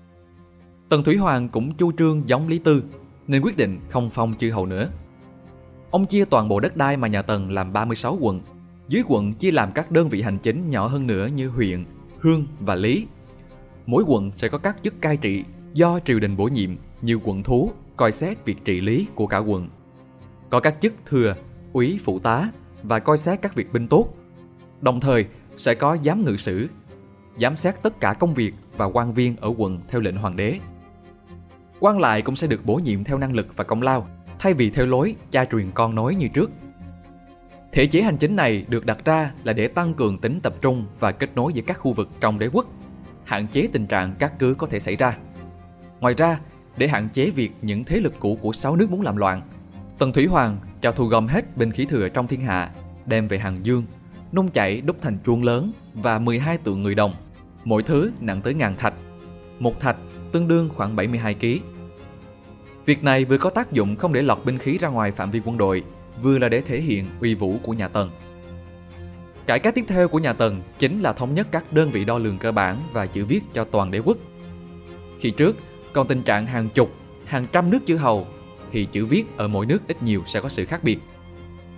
[0.89, 2.83] Tần Thủy Hoàng cũng chu trương giống Lý Tư,
[3.29, 4.91] nên quyết định không phong chư hầu nữa.
[5.91, 8.41] Ông chia toàn bộ đất đai mà nhà Tần làm 36 quận,
[8.89, 11.85] dưới quận chia làm các đơn vị hành chính nhỏ hơn nữa như huyện,
[12.19, 13.07] hương và lý.
[13.87, 16.71] Mỗi quận sẽ có các chức cai trị do triều đình bổ nhiệm
[17.03, 19.69] như quận thú, coi xét việc trị lý của cả quận.
[20.51, 21.35] Có các chức thừa,
[21.73, 22.51] úy phụ tá
[22.83, 24.15] và coi xét các việc binh tốt.
[24.81, 26.69] Đồng thời sẽ có giám ngự sử,
[27.41, 30.59] giám sát tất cả công việc và quan viên ở quận theo lệnh hoàng đế.
[31.81, 34.07] Quan lại cũng sẽ được bổ nhiệm theo năng lực và công lao,
[34.39, 36.51] thay vì theo lối cha truyền con nối như trước.
[37.73, 40.87] Thể chế hành chính này được đặt ra là để tăng cường tính tập trung
[41.01, 42.67] và kết nối giữa các khu vực trong đế quốc,
[43.25, 45.17] hạn chế tình trạng các cứ có thể xảy ra.
[46.01, 46.41] Ngoài ra,
[46.77, 49.43] để hạn chế việc những thế lực cũ của sáu nước muốn làm loạn,
[49.99, 52.71] Tần Thủy Hoàng cho thu gom hết binh khí thừa trong thiên hạ,
[53.07, 53.85] đem về Hàng Dương,
[54.33, 57.13] nung chảy đúc thành chuông lớn và 12 tượng người đồng,
[57.65, 58.95] mỗi thứ nặng tới ngàn thạch.
[59.59, 59.97] Một thạch
[60.33, 61.47] tương đương khoảng 72 kg.
[62.87, 65.41] Việc này vừa có tác dụng không để lọt binh khí ra ngoài phạm vi
[65.45, 65.83] quân đội,
[66.23, 68.11] vừa là để thể hiện uy vũ của nhà Tần.
[69.47, 72.19] Cải cách tiếp theo của nhà Tần chính là thống nhất các đơn vị đo
[72.19, 74.17] lường cơ bản và chữ viết cho toàn đế quốc.
[75.19, 75.57] Khi trước,
[75.93, 76.91] còn tình trạng hàng chục,
[77.25, 78.27] hàng trăm nước chữ hầu
[78.73, 80.99] thì chữ viết ở mỗi nước ít nhiều sẽ có sự khác biệt.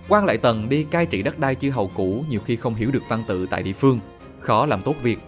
[0.07, 2.91] quan lại Tần đi cai trị đất đai chư hầu cũ nhiều khi không hiểu
[2.91, 3.99] được văn tự tại địa phương,
[4.39, 5.19] khó làm tốt việc.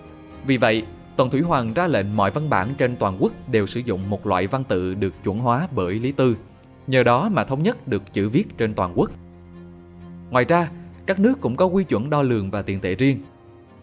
[0.45, 0.85] Vì vậy,
[1.17, 4.27] Tần Thủy Hoàng ra lệnh mọi văn bản trên toàn quốc đều sử dụng một
[4.27, 6.37] loại văn tự được chuẩn hóa bởi Lý Tư.
[6.87, 9.11] Nhờ đó mà thống nhất được chữ viết trên toàn quốc.
[10.29, 10.69] Ngoài ra,
[11.05, 13.19] các nước cũng có quy chuẩn đo lường và tiền tệ riêng.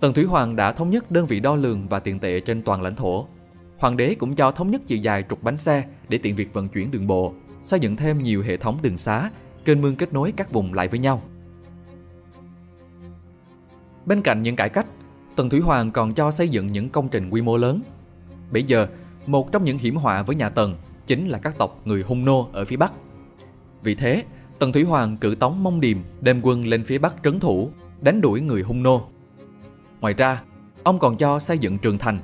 [0.00, 2.82] Tần Thủy Hoàng đã thống nhất đơn vị đo lường và tiền tệ trên toàn
[2.82, 3.26] lãnh thổ.
[3.78, 6.68] Hoàng đế cũng cho thống nhất chiều dài trục bánh xe để tiện việc vận
[6.68, 9.30] chuyển đường bộ, xây dựng thêm nhiều hệ thống đường xá,
[9.64, 11.22] kênh mương kết nối các vùng lại với nhau.
[14.06, 14.86] Bên cạnh những cải cách,
[15.40, 17.80] Tần Thủy Hoàng còn cho xây dựng những công trình quy mô lớn.
[18.50, 18.86] Bây giờ,
[19.26, 20.74] một trong những hiểm họa với nhà Tần
[21.06, 22.92] chính là các tộc người Hung Nô ở phía Bắc.
[23.82, 24.24] Vì thế,
[24.58, 28.20] Tần Thủy Hoàng cử tống Mông Điềm đem quân lên phía Bắc trấn thủ, đánh
[28.20, 29.08] đuổi người Hung Nô.
[30.00, 30.42] Ngoài ra,
[30.82, 32.18] ông còn cho xây dựng trường thành.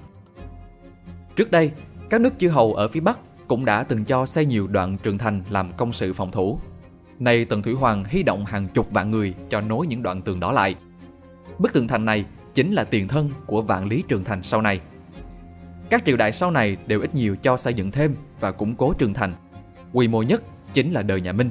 [1.36, 1.70] Trước đây,
[2.10, 5.18] các nước chư hầu ở phía Bắc cũng đã từng cho xây nhiều đoạn trường
[5.18, 6.58] thành làm công sự phòng thủ.
[7.18, 10.40] Nay Tần Thủy Hoàng hy động hàng chục vạn người cho nối những đoạn tường
[10.40, 10.74] đó lại.
[11.58, 12.24] Bức tường thành này
[12.56, 14.80] chính là tiền thân của vạn lý trường thành sau này.
[15.90, 18.92] Các triều đại sau này đều ít nhiều cho xây dựng thêm và củng cố
[18.98, 19.34] trường thành.
[19.92, 20.42] Quy mô nhất
[20.74, 21.50] chính là đời nhà Minh.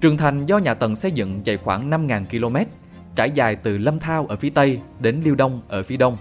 [0.00, 2.56] Trường thành do nhà Tần xây dựng dài khoảng 5.000 km,
[3.16, 6.16] trải dài từ Lâm Thao ở phía Tây đến Liêu Đông ở phía Đông,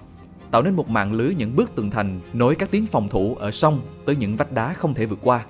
[0.52, 3.52] tạo nên một mạng lưới những bức tường thành nối các tuyến phòng thủ ở
[3.52, 5.46] sông tới những vách đá không thể vượt qua.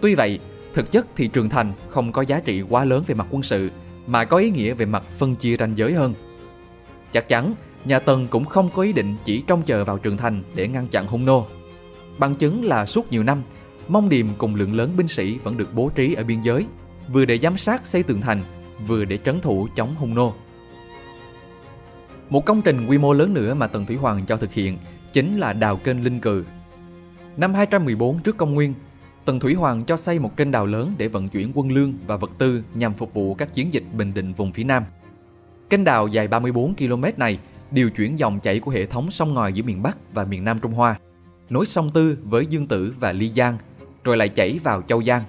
[0.00, 0.40] Tuy vậy,
[0.74, 3.70] thực chất thì trường thành không có giá trị quá lớn về mặt quân sự,
[4.06, 6.14] mà có ý nghĩa về mặt phân chia ranh giới hơn.
[7.14, 10.42] Chắc chắn, nhà Tần cũng không có ý định chỉ trông chờ vào trường thành
[10.54, 11.46] để ngăn chặn hung nô.
[12.18, 13.42] Bằng chứng là suốt nhiều năm,
[13.88, 16.66] Mông Điềm cùng lượng lớn binh sĩ vẫn được bố trí ở biên giới,
[17.12, 18.42] vừa để giám sát xây tường thành,
[18.86, 20.34] vừa để trấn thủ chống hung nô.
[22.30, 24.78] Một công trình quy mô lớn nữa mà Tần Thủy Hoàng cho thực hiện
[25.12, 26.44] chính là đào kênh Linh Cừ.
[27.36, 28.74] Năm 214 trước công nguyên,
[29.24, 32.16] Tần Thủy Hoàng cho xây một kênh đào lớn để vận chuyển quân lương và
[32.16, 34.84] vật tư nhằm phục vụ các chiến dịch bình định vùng phía Nam.
[35.70, 37.38] Kênh đào dài 34 km này
[37.70, 40.58] điều chuyển dòng chảy của hệ thống sông ngòi giữa miền Bắc và miền Nam
[40.58, 40.98] Trung Hoa,
[41.50, 43.58] nối sông Tư với Dương Tử và Ly Giang,
[44.04, 45.22] rồi lại chảy vào Châu Giang.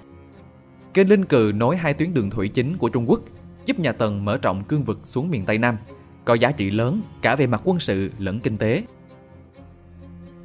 [0.94, 3.20] Kênh Linh Cừ nối hai tuyến đường thủy chính của Trung Quốc,
[3.66, 5.76] giúp nhà Tần mở rộng cương vực xuống miền Tây Nam,
[6.24, 8.82] có giá trị lớn cả về mặt quân sự lẫn kinh tế.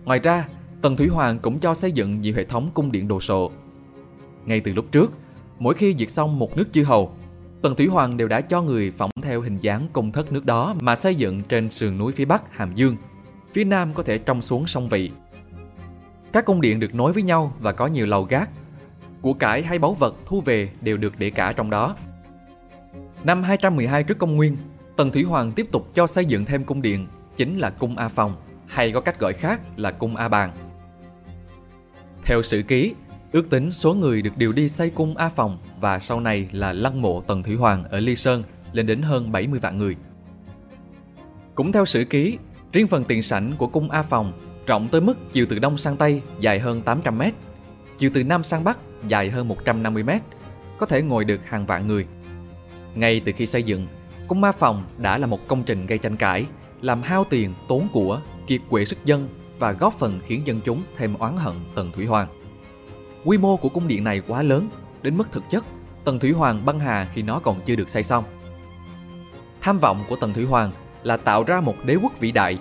[0.05, 0.47] Ngoài ra,
[0.81, 3.51] Tần Thủy Hoàng cũng cho xây dựng nhiều hệ thống cung điện đồ sộ.
[4.45, 5.11] Ngay từ lúc trước,
[5.59, 7.13] mỗi khi diệt xong một nước chư hầu,
[7.61, 10.75] Tần Thủy Hoàng đều đã cho người phỏng theo hình dáng công thất nước đó
[10.81, 12.95] mà xây dựng trên sườn núi phía Bắc Hàm Dương.
[13.53, 15.11] Phía Nam có thể trông xuống sông Vị.
[16.33, 18.49] Các cung điện được nối với nhau và có nhiều lầu gác.
[19.21, 21.95] Của cải hay báu vật thu về đều được để cả trong đó.
[23.23, 24.57] Năm 212 trước công nguyên,
[24.95, 28.07] Tần Thủy Hoàng tiếp tục cho xây dựng thêm cung điện, chính là cung A
[28.07, 28.35] Phòng,
[28.67, 30.51] hay có cách gọi khác là cung A Bàn.
[32.23, 32.93] Theo sử ký,
[33.31, 36.73] ước tính số người được điều đi xây cung A Phòng và sau này là
[36.73, 39.95] lăng mộ Tần Thủy Hoàng ở Ly Sơn lên đến hơn 70 vạn người.
[41.55, 42.37] Cũng theo sử ký,
[42.73, 44.33] riêng phần tiền sảnh của cung A Phòng
[44.67, 47.21] rộng tới mức chiều từ đông sang tây dài hơn 800 m,
[47.97, 50.09] chiều từ nam sang bắc dài hơn 150 m,
[50.77, 52.05] có thể ngồi được hàng vạn người.
[52.95, 53.87] Ngay từ khi xây dựng,
[54.27, 56.45] cung A Phòng đã là một công trình gây tranh cãi,
[56.81, 59.29] làm hao tiền, tốn của, kiệt quệ sức dân
[59.59, 62.27] và góp phần khiến dân chúng thêm oán hận Tần Thủy Hoàng.
[63.25, 64.69] Quy mô của cung điện này quá lớn,
[65.01, 65.65] đến mức thực chất
[66.05, 68.23] Tần Thủy Hoàng băng hà khi nó còn chưa được xây xong.
[69.61, 70.71] Tham vọng của Tần Thủy Hoàng
[71.03, 72.59] là tạo ra một đế quốc vĩ đại.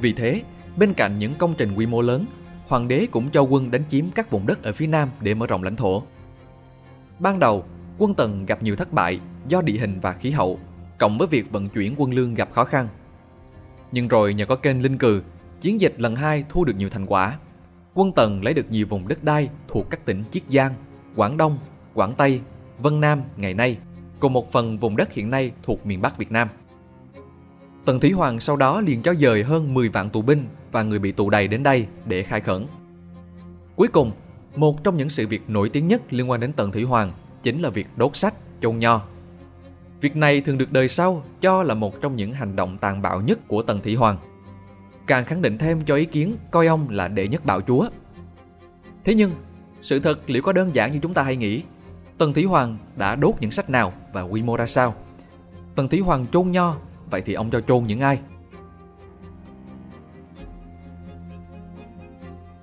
[0.00, 0.42] Vì thế,
[0.76, 2.26] bên cạnh những công trình quy mô lớn,
[2.68, 5.46] hoàng đế cũng cho quân đánh chiếm các vùng đất ở phía nam để mở
[5.46, 6.02] rộng lãnh thổ.
[7.18, 7.64] Ban đầu,
[7.98, 10.60] quân Tần gặp nhiều thất bại do địa hình và khí hậu,
[10.98, 12.88] cộng với việc vận chuyển quân lương gặp khó khăn.
[13.92, 15.22] Nhưng rồi nhờ có kênh Linh Cừ,
[15.60, 17.38] chiến dịch lần hai thu được nhiều thành quả.
[17.94, 20.74] Quân Tần lấy được nhiều vùng đất đai thuộc các tỉnh Chiết Giang,
[21.16, 21.58] Quảng Đông,
[21.94, 22.40] Quảng Tây,
[22.78, 23.78] Vân Nam ngày nay,
[24.20, 26.48] cùng một phần vùng đất hiện nay thuộc miền Bắc Việt Nam.
[27.84, 30.98] Tần Thủy Hoàng sau đó liền cho dời hơn 10 vạn tù binh và người
[30.98, 32.66] bị tù đầy đến đây để khai khẩn.
[33.76, 34.12] Cuối cùng,
[34.56, 37.12] một trong những sự việc nổi tiếng nhất liên quan đến Tần Thủy Hoàng
[37.42, 39.02] chính là việc đốt sách, chôn nho.
[40.00, 43.20] Việc này thường được đời sau cho là một trong những hành động tàn bạo
[43.20, 44.16] nhất của Tần Thủy Hoàng.
[45.06, 47.88] Càng khẳng định thêm cho ý kiến coi ông là đệ nhất bạo chúa.
[49.04, 49.34] Thế nhưng,
[49.82, 51.62] sự thật liệu có đơn giản như chúng ta hay nghĩ?
[52.18, 54.94] Tần Thủy Hoàng đã đốt những sách nào và quy mô ra sao?
[55.74, 56.76] Tần Thủy Hoàng chôn nho,
[57.10, 58.18] vậy thì ông cho chôn những ai?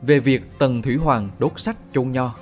[0.01, 2.35] Về việc Tần Thủy Hoàng đốt sách chôn nho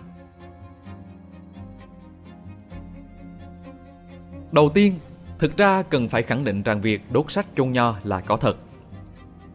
[4.52, 5.00] Đầu tiên,
[5.40, 8.58] thực ra cần phải khẳng định rằng việc đốt sách chôn nho là có thật.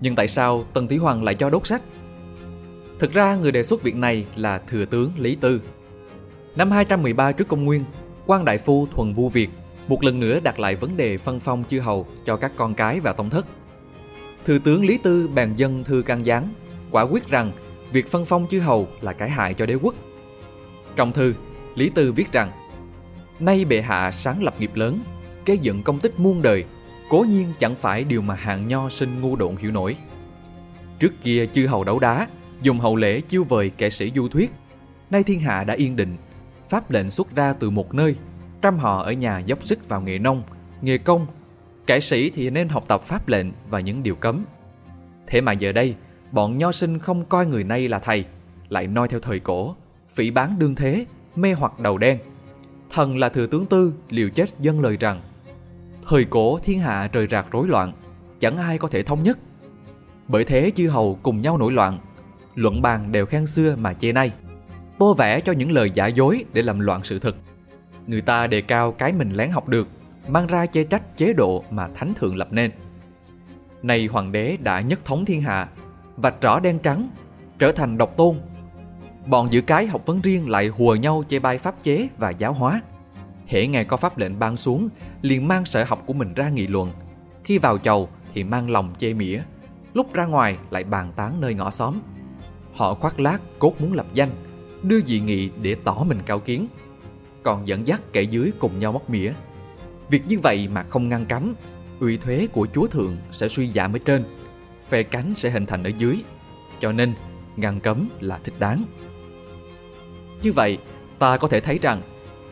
[0.03, 1.83] Nhưng tại sao Tần Thủy Hoàng lại cho đốt sách?
[2.99, 5.61] Thực ra người đề xuất việc này là thừa tướng Lý Tư.
[6.57, 7.85] Năm 213 trước công nguyên,
[8.27, 9.51] quan đại phu Thuần Vu Việt
[9.89, 13.01] một lần nữa đặt lại vấn đề phân phong chư hầu cho các con cái
[13.01, 13.47] và tông thất.
[14.47, 16.49] Thừa tướng Lý Tư bàn dân thư can gián,
[16.91, 17.53] quả quyết rằng
[17.93, 19.95] việc phân phong chư hầu là cái hại cho đế quốc.
[20.97, 21.35] Trong thư,
[21.75, 22.51] Lý Tư viết rằng
[23.41, 24.99] Nay bệ hạ sáng lập nghiệp lớn,
[25.47, 26.65] gây dựng công tích muôn đời,
[27.13, 29.97] cố nhiên chẳng phải điều mà hạng nho sinh ngu độn hiểu nổi.
[30.99, 32.29] Trước kia chư hầu đấu đá,
[32.63, 34.53] dùng hậu lễ chiêu vời kẻ sĩ du thuyết.
[35.11, 36.17] Nay thiên hạ đã yên định,
[36.69, 38.17] pháp lệnh xuất ra từ một nơi,
[38.63, 40.43] trăm họ ở nhà dốc sức vào nghề nông,
[40.83, 41.27] nghề công.
[41.87, 44.45] Kẻ sĩ thì nên học tập pháp lệnh và những điều cấm.
[45.27, 45.95] Thế mà giờ đây,
[46.31, 48.25] bọn nho sinh không coi người nay là thầy,
[48.69, 49.77] lại noi theo thời cổ,
[50.09, 51.07] phỉ bán đương thế,
[51.37, 52.19] mê hoặc đầu đen–
[52.93, 55.21] thần là thừa tướng tư liều chết dân lời rằng
[56.09, 57.93] thời cổ thiên hạ rời rạc rối loạn,
[58.41, 59.39] chẳng ai có thể thống nhất.
[60.29, 61.99] Bởi thế chư hầu cùng nhau nổi loạn,
[62.55, 64.33] luận bàn đều khen xưa mà chê nay.
[64.99, 67.37] Tô vẽ cho những lời giả dối để làm loạn sự thật
[68.07, 69.89] người ta đề cao cái mình lén học được,
[70.29, 72.71] mang ra chê trách chế độ mà thánh thượng lập nên.
[73.83, 75.69] Nay hoàng đế đã nhất thống thiên hạ,
[76.17, 77.09] vạch rõ đen trắng,
[77.59, 78.37] trở thành độc tôn.
[79.27, 82.53] Bọn giữ cái học vấn riêng lại hùa nhau chê bai pháp chế và giáo
[82.53, 82.81] hóa.
[83.53, 84.89] Hễ ngài có pháp lệnh ban xuống,
[85.23, 86.93] liền mang sở học của mình ra nghị luận.
[87.45, 89.41] Khi vào chầu thì mang lòng chê mỉa,
[89.95, 92.01] lúc ra ngoài lại bàn tán nơi ngõ xóm.
[92.75, 94.31] Họ khoác lác cốt muốn lập danh,
[94.83, 96.67] đưa dị nghị để tỏ mình cao kiến.
[97.43, 99.33] Còn dẫn dắt kẻ dưới cùng nhau móc mỉa.
[100.09, 101.55] Việc như vậy mà không ngăn cấm,
[102.01, 104.25] uy thuế của chúa thượng sẽ suy giảm ở trên,
[104.89, 106.23] phe cánh sẽ hình thành ở dưới.
[106.81, 107.13] Cho nên,
[107.57, 108.83] ngăn cấm là thích đáng.
[110.43, 110.79] Như vậy,
[111.19, 112.01] ta có thể thấy rằng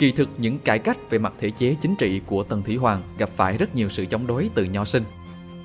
[0.01, 3.03] kỳ thực những cải cách về mặt thể chế chính trị của Tần Thủy Hoàng
[3.18, 5.03] gặp phải rất nhiều sự chống đối từ nho sinh.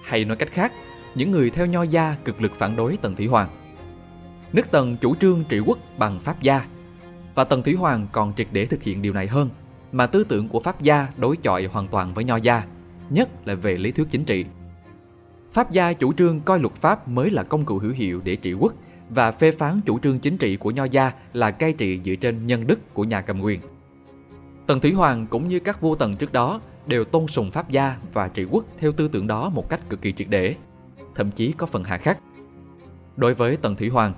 [0.04, 0.72] Hay nói cách khác,
[1.16, 3.50] những người theo nho gia cực lực phản đối Tần Thủy Hoàng.
[4.54, 6.66] Nước Tần chủ trương trị quốc bằng pháp gia,
[7.36, 9.50] và Tần Thủy Hoàng còn triệt để thực hiện điều này hơn,
[9.92, 12.64] mà tư tưởng của pháp gia đối chọi hoàn toàn với nho gia,
[13.10, 14.46] nhất là về lý thuyết chính trị.
[15.54, 18.54] Pháp gia chủ trương coi luật pháp mới là công cụ hữu hiệu để trị
[18.54, 18.74] quốc
[19.10, 22.48] và phê phán chủ trương chính trị của Nho Gia là cai trị dựa trên
[22.48, 23.60] nhân đức của nhà cầm quyền.
[24.68, 27.98] Tần Thủy Hoàng cũng như các vua Tần trước đó đều tôn sùng Pháp gia
[28.14, 30.56] và trị quốc theo tư tưởng đó một cách cực kỳ triệt để,
[31.16, 32.20] thậm chí có phần hạ khắc.
[33.18, 34.14] Đối với Tần Thủy Hoàng,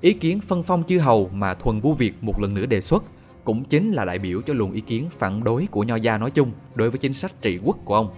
[0.00, 3.04] ý kiến phân phong chư hầu mà Thuần Vu Việt một lần nữa đề xuất
[3.44, 6.30] cũng chính là đại biểu cho luồng ý kiến phản đối của Nho Gia nói
[6.30, 8.08] chung đối với chính sách trị quốc của ông.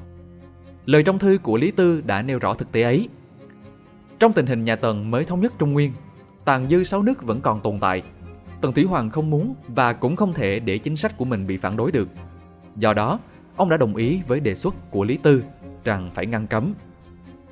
[0.86, 3.08] Lời trong thư của Lý Tư đã nêu rõ thực tế ấy.
[4.18, 5.92] Trong tình hình nhà Tần mới thống nhất Trung Nguyên
[6.44, 8.02] tàn dư sáu nước vẫn còn tồn tại.
[8.64, 11.56] Tần Thủy Hoàng không muốn và cũng không thể để chính sách của mình bị
[11.56, 12.08] phản đối được.
[12.76, 13.20] Do đó,
[13.56, 15.44] ông đã đồng ý với đề xuất của Lý Tư
[15.84, 16.74] rằng phải ngăn cấm.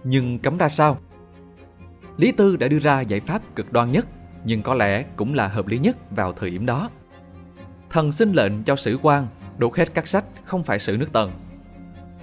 [0.04, 0.98] Nhưng cấm ra sao?
[2.16, 4.06] Lý Tư đã đưa ra giải pháp cực đoan nhất,
[4.44, 6.90] nhưng có lẽ cũng là hợp lý nhất vào thời điểm đó.
[7.90, 9.26] Thần xin lệnh cho sử quan
[9.58, 11.30] đốt hết các sách không phải sử nước Tần.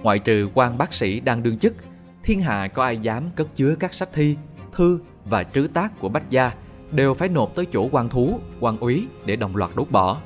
[0.02, 1.74] Ngoại trừ quan bác sĩ đang đương chức,
[2.22, 4.36] thiên hạ có ai dám cất chứa các sách thi,
[4.72, 6.52] thư và trứ tác của Bách Gia
[6.92, 10.18] đều phải nộp tới chỗ quan thú, quan úy để đồng loạt đốt bỏ.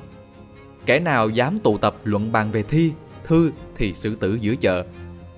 [0.85, 2.91] Kẻ nào dám tụ tập luận bàn về thi,
[3.23, 4.85] thư thì xử tử giữa chợ,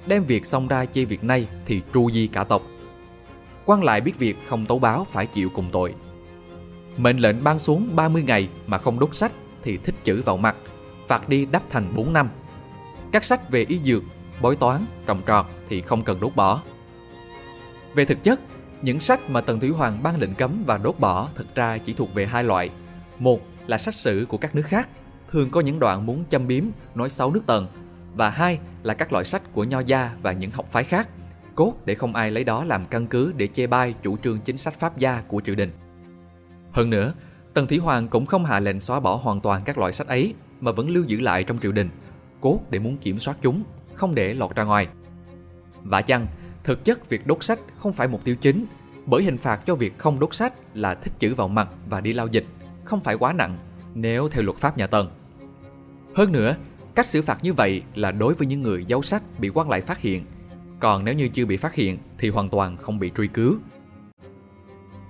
[0.05, 2.61] đem việc xong ra chê việc này thì tru di cả tộc.
[3.65, 5.93] quan lại biết việc không tấu báo phải chịu cùng tội.
[6.97, 9.31] Mệnh lệnh ban xuống 30 ngày mà không đốt sách
[9.63, 10.55] thì thích chữ vào mặt,
[11.07, 12.29] phạt đi đắp thành 4 năm.
[13.11, 14.03] Các sách về y dược,
[14.41, 16.61] bói toán, trồng trọt thì không cần đốt bỏ.
[17.93, 18.39] Về thực chất,
[18.81, 21.93] những sách mà Tần Thủy Hoàng ban lệnh cấm và đốt bỏ thực ra chỉ
[21.93, 22.69] thuộc về hai loại.
[23.19, 24.89] Một là sách sử của các nước khác,
[25.31, 26.63] thường có những đoạn muốn châm biếm,
[26.95, 27.67] nói xấu nước Tần.
[28.13, 31.09] Và hai là các loại sách của Nho gia và những học phái khác,
[31.55, 34.57] cốt để không ai lấy đó làm căn cứ để chê bai chủ trương chính
[34.57, 35.71] sách pháp gia của triều đình.
[36.71, 37.13] Hơn nữa,
[37.53, 40.33] Tần Thủy Hoàng cũng không hạ lệnh xóa bỏ hoàn toàn các loại sách ấy
[40.59, 41.89] mà vẫn lưu giữ lại trong triều đình,
[42.41, 43.63] cốt để muốn kiểm soát chúng,
[43.93, 44.87] không để lọt ra ngoài.
[45.83, 46.27] Và chăng,
[46.67, 48.65] thực chất việc đốt sách không phải mục tiêu chính,
[49.05, 52.13] bởi hình phạt cho việc không đốt sách là thích chữ vào mặt và đi
[52.13, 52.45] lao dịch,
[52.83, 53.57] không phải quá nặng
[53.93, 55.09] nếu theo luật pháp nhà Tần.
[56.15, 56.55] Hơn nữa,
[56.95, 59.81] cách xử phạt như vậy là đối với những người giấu sách bị quan lại
[59.81, 60.25] phát hiện,
[60.79, 63.55] còn nếu như chưa bị phát hiện thì hoàn toàn không bị truy cứu.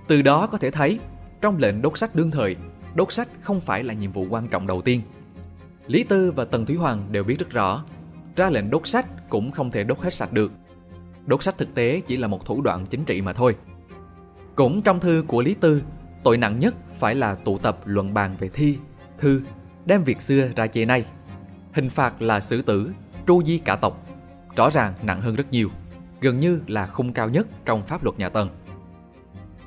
[0.08, 0.98] Từ đó có thể thấy,
[1.40, 2.56] trong lệnh đốt sách đương thời,
[2.94, 5.02] đốt sách không phải là nhiệm vụ quan trọng đầu tiên.
[5.86, 7.84] Lý Tư và Tần Thúy Hoàng đều biết rất rõ,
[8.36, 10.52] ra lệnh đốt sách cũng không thể đốt hết sạch được.
[11.28, 13.56] Đốt sách thực tế chỉ là một thủ đoạn chính trị mà thôi.
[14.54, 15.82] Cũng trong thư của Lý Tư,
[16.22, 18.78] tội nặng nhất phải là tụ tập luận bàn về thi,
[19.18, 19.40] thư,
[19.86, 21.04] đem việc xưa ra chê nay.
[21.72, 22.92] Hình phạt là xử tử,
[23.26, 24.06] tru di cả tộc.
[24.56, 25.70] Rõ ràng nặng hơn rất nhiều,
[26.20, 28.48] gần như là khung cao nhất trong pháp luật nhà Tần.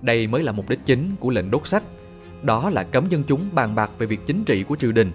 [0.02, 1.84] Đây mới là mục đích chính của lệnh đốt sách,
[2.42, 5.12] đó là cấm dân chúng bàn bạc về việc chính trị của triều đình.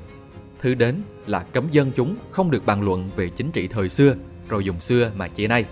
[0.61, 4.15] Thứ đến là cấm dân chúng không được bàn luận về chính trị thời xưa
[4.49, 5.65] rồi dùng xưa mà chê nay.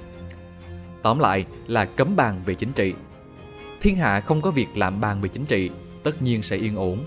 [1.04, 2.94] Tóm lại là cấm bàn về chính trị.
[3.80, 5.70] Thiên hạ không có việc làm bàn về chính trị,
[6.02, 6.98] tất nhiên sẽ yên ổn.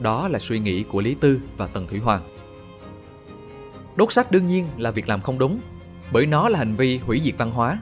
[0.00, 2.22] Đó là suy nghĩ của Lý Tư và Tần Thủy Hoàng.
[3.96, 5.58] Đốt sách đương nhiên là việc làm không đúng,
[6.12, 7.78] bởi nó là hành vi hủy diệt văn hóa.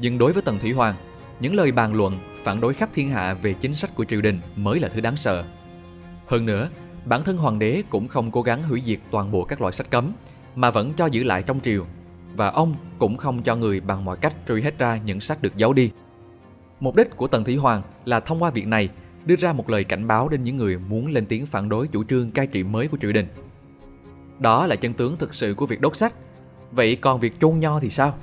[0.00, 0.94] Nhưng đối với Tần Thủy Hoàng,
[1.40, 4.38] những lời bàn luận phản đối khắp thiên hạ về chính sách của triều đình
[4.56, 5.44] mới là thứ đáng sợ.
[6.26, 6.68] Hơn nữa,
[7.04, 9.90] bản thân hoàng đế cũng không cố gắng hủy diệt toàn bộ các loại sách
[9.90, 10.12] cấm,
[10.54, 11.86] mà vẫn cho giữ lại trong triều.
[12.36, 15.56] Và ông cũng không cho người bằng mọi cách truy hết ra những sách được
[15.56, 15.90] giấu đi.
[16.80, 18.88] Mục đích của Tần Thủy Hoàng là thông qua việc này
[19.24, 22.04] đưa ra một lời cảnh báo đến những người muốn lên tiếng phản đối chủ
[22.04, 23.26] trương cai trị mới của triều đình.
[24.38, 26.14] Đó là chân tướng thực sự của việc đốt sách.
[26.72, 28.14] Vậy còn việc chôn nho thì sao?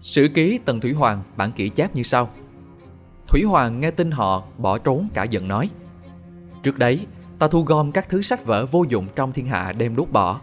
[0.00, 2.30] Sử ký Tần Thủy Hoàng bản kỹ chép như sau.
[3.28, 5.70] Thủy Hoàng nghe tin họ bỏ trốn cả giận nói.
[6.62, 7.06] Trước đấy,
[7.38, 10.40] ta thu gom các thứ sách vở vô dụng trong thiên hạ đem đốt bỏ,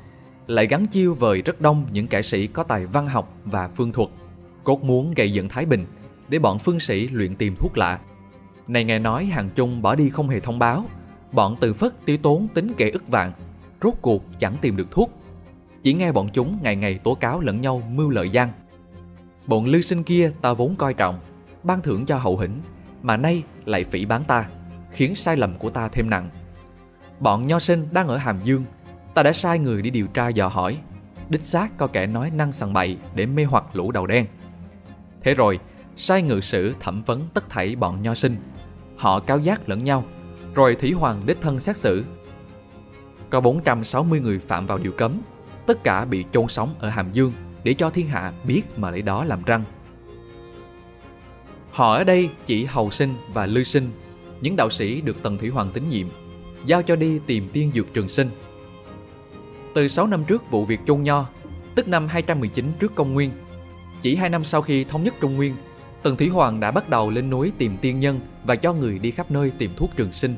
[0.48, 3.92] lại gắn chiêu vời rất đông những kẻ sĩ có tài văn học và phương
[3.92, 4.10] thuật,
[4.64, 5.86] cốt muốn gây dựng Thái Bình
[6.30, 8.00] để bọn phương sĩ luyện tìm thuốc lạ.
[8.68, 10.86] Này nghe nói hàng chung bỏ đi không hề thông báo,
[11.32, 13.32] bọn từ phất tiêu tốn tính kể ức vạn,
[13.82, 15.12] rốt cuộc chẳng tìm được thuốc.
[15.84, 18.50] Chỉ nghe bọn chúng ngày ngày tố cáo lẫn nhau mưu lợi gian.
[19.48, 21.20] Bọn lưu sinh kia ta vốn coi trọng,
[21.64, 22.62] ban thưởng cho hậu hĩnh,
[23.04, 24.46] mà nay lại phỉ bán ta,
[24.92, 26.30] khiến sai lầm của ta thêm nặng.
[27.20, 28.64] Bọn nho sinh đang ở Hàm Dương,
[29.16, 30.78] ta đã sai người đi điều tra dò hỏi,
[31.30, 34.26] đích xác có kẻ nói năng sằng bậy để mê hoặc lũ đầu đen.
[35.22, 35.60] Thế rồi,
[35.96, 38.36] sai ngự sử thẩm vấn tất thảy bọn nho sinh.
[38.98, 40.04] Họ cáo giác lẫn nhau,
[40.56, 42.06] rồi Thủy Hoàng đích thân xét xử.
[43.30, 45.22] Có 460 người phạm vào điều cấm,
[45.66, 49.02] tất cả bị chôn sống ở Hàm Dương để cho thiên hạ biết mà lấy
[49.02, 49.64] đó làm răng.
[51.72, 53.92] Họ ở đây chỉ Hầu Sinh và Lư Sinh,
[54.42, 56.08] những đạo sĩ được Tần Thủy Hoàng tín nhiệm,
[56.66, 58.30] giao cho đi tìm tiên dược trường sinh.
[59.76, 61.26] Từ 6 năm trước vụ việc chôn nho,
[61.76, 63.32] tức năm 219 trước công nguyên,
[64.02, 65.56] chỉ 2 năm sau khi thống nhất Trung Nguyên,
[66.04, 69.12] Tần Thủy Hoàng đã bắt đầu lên núi tìm tiên nhân và cho người đi
[69.12, 70.36] khắp nơi tìm thuốc trường sinh.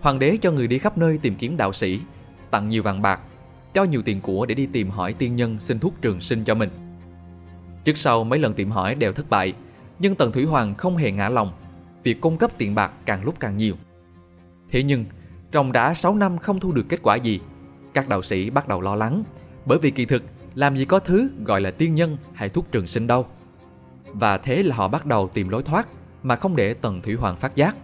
[0.00, 2.00] Hoàng đế cho người đi khắp nơi tìm kiếm đạo sĩ,
[2.50, 3.20] tặng nhiều vàng bạc,
[3.74, 6.54] cho nhiều tiền của để đi tìm hỏi tiên nhân xin thuốc trường sinh cho
[6.54, 6.70] mình.
[7.84, 9.52] Trước sau mấy lần tìm hỏi đều thất bại,
[9.98, 11.50] nhưng Tần Thủy Hoàng không hề ngã lòng,
[12.02, 13.74] việc cung cấp tiền bạc càng lúc càng nhiều.
[14.70, 15.04] Thế nhưng,
[15.52, 17.40] trong đã 6 năm không thu được kết quả gì,
[17.94, 19.24] các đạo sĩ bắt đầu lo lắng,
[19.66, 20.22] bởi vì kỳ thực
[20.54, 23.26] làm gì có thứ gọi là tiên nhân hay thuốc trường sinh đâu.
[24.06, 25.88] Và thế là họ bắt đầu tìm lối thoát
[26.22, 27.76] mà không để Tần Thủy Hoàng phát giác.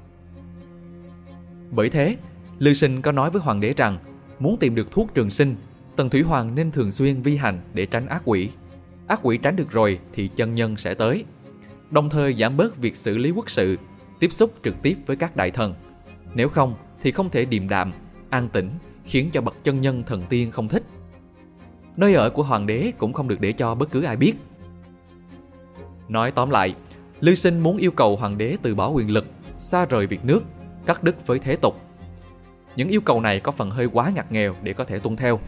[1.70, 2.16] Bởi thế,
[2.58, 3.98] Lư Sinh có nói với hoàng đế rằng
[4.38, 5.56] muốn tìm được thuốc trường sinh,
[5.96, 8.50] Tần Thủy Hoàng nên thường xuyên vi hành để tránh ác quỷ.
[9.06, 11.24] Ác quỷ tránh được rồi thì chân nhân sẽ tới.
[11.90, 13.76] Đồng thời giảm bớt việc xử lý quốc sự,
[14.20, 15.74] tiếp xúc trực tiếp với các đại thần.
[16.34, 17.92] Nếu không thì không thể điềm đạm,
[18.30, 18.68] an tĩnh,
[19.06, 20.82] khiến cho bậc chân nhân thần tiên không thích.
[21.96, 24.34] Nơi ở của hoàng đế cũng không được để cho bất cứ ai biết.
[26.08, 26.74] Nói tóm lại,
[27.20, 29.26] Lư Sinh muốn yêu cầu hoàng đế từ bỏ quyền lực,
[29.58, 30.44] xa rời việc nước,
[30.86, 31.80] cắt đứt với thế tục.
[32.76, 35.40] Những yêu cầu này có phần hơi quá ngặt nghèo để có thể tuân theo.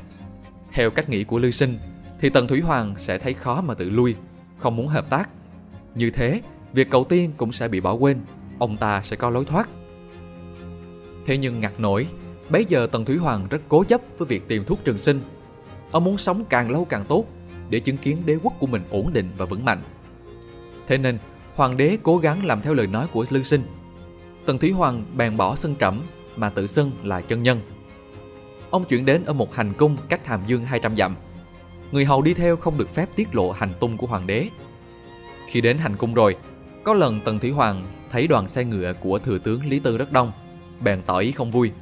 [0.73, 1.79] Theo cách nghĩ của Lư Sinh,
[2.21, 4.15] thì Tần Thủy Hoàng sẽ thấy khó mà tự lui,
[4.59, 5.31] không muốn hợp tác.
[5.95, 6.41] Như thế,
[6.73, 8.21] việc cầu tiên cũng sẽ bị bỏ quên,
[8.59, 9.69] ông ta sẽ có lối thoát.
[11.27, 12.09] Thế nhưng ngặt nổi,
[12.51, 15.21] bấy giờ Tần Thủy Hoàng rất cố chấp với việc tìm thuốc trường sinh.
[15.91, 17.25] Ông muốn sống càng lâu càng tốt
[17.71, 19.83] để chứng kiến đế quốc của mình ổn định và vững mạnh.
[20.87, 21.19] Thế nên,
[21.55, 23.63] hoàng đế cố gắng làm theo lời nói của Lư Sinh.
[24.47, 26.01] Tần Thủy Hoàng bèn bỏ sân trẫm
[26.37, 27.61] mà tự xưng là chân nhân.
[28.71, 31.15] Ông chuyển đến ở một hành cung cách Hàm Dương 200 dặm.
[31.93, 34.49] Người hầu đi theo không được phép tiết lộ hành tung của hoàng đế.
[35.47, 36.37] Khi đến hành cung rồi,
[36.85, 37.83] có lần Tần Thủy Hoàng
[38.13, 40.33] thấy đoàn xe ngựa của thừa tướng Lý Tư rất đông,
[40.81, 41.73] bèn tỏ ý không vui.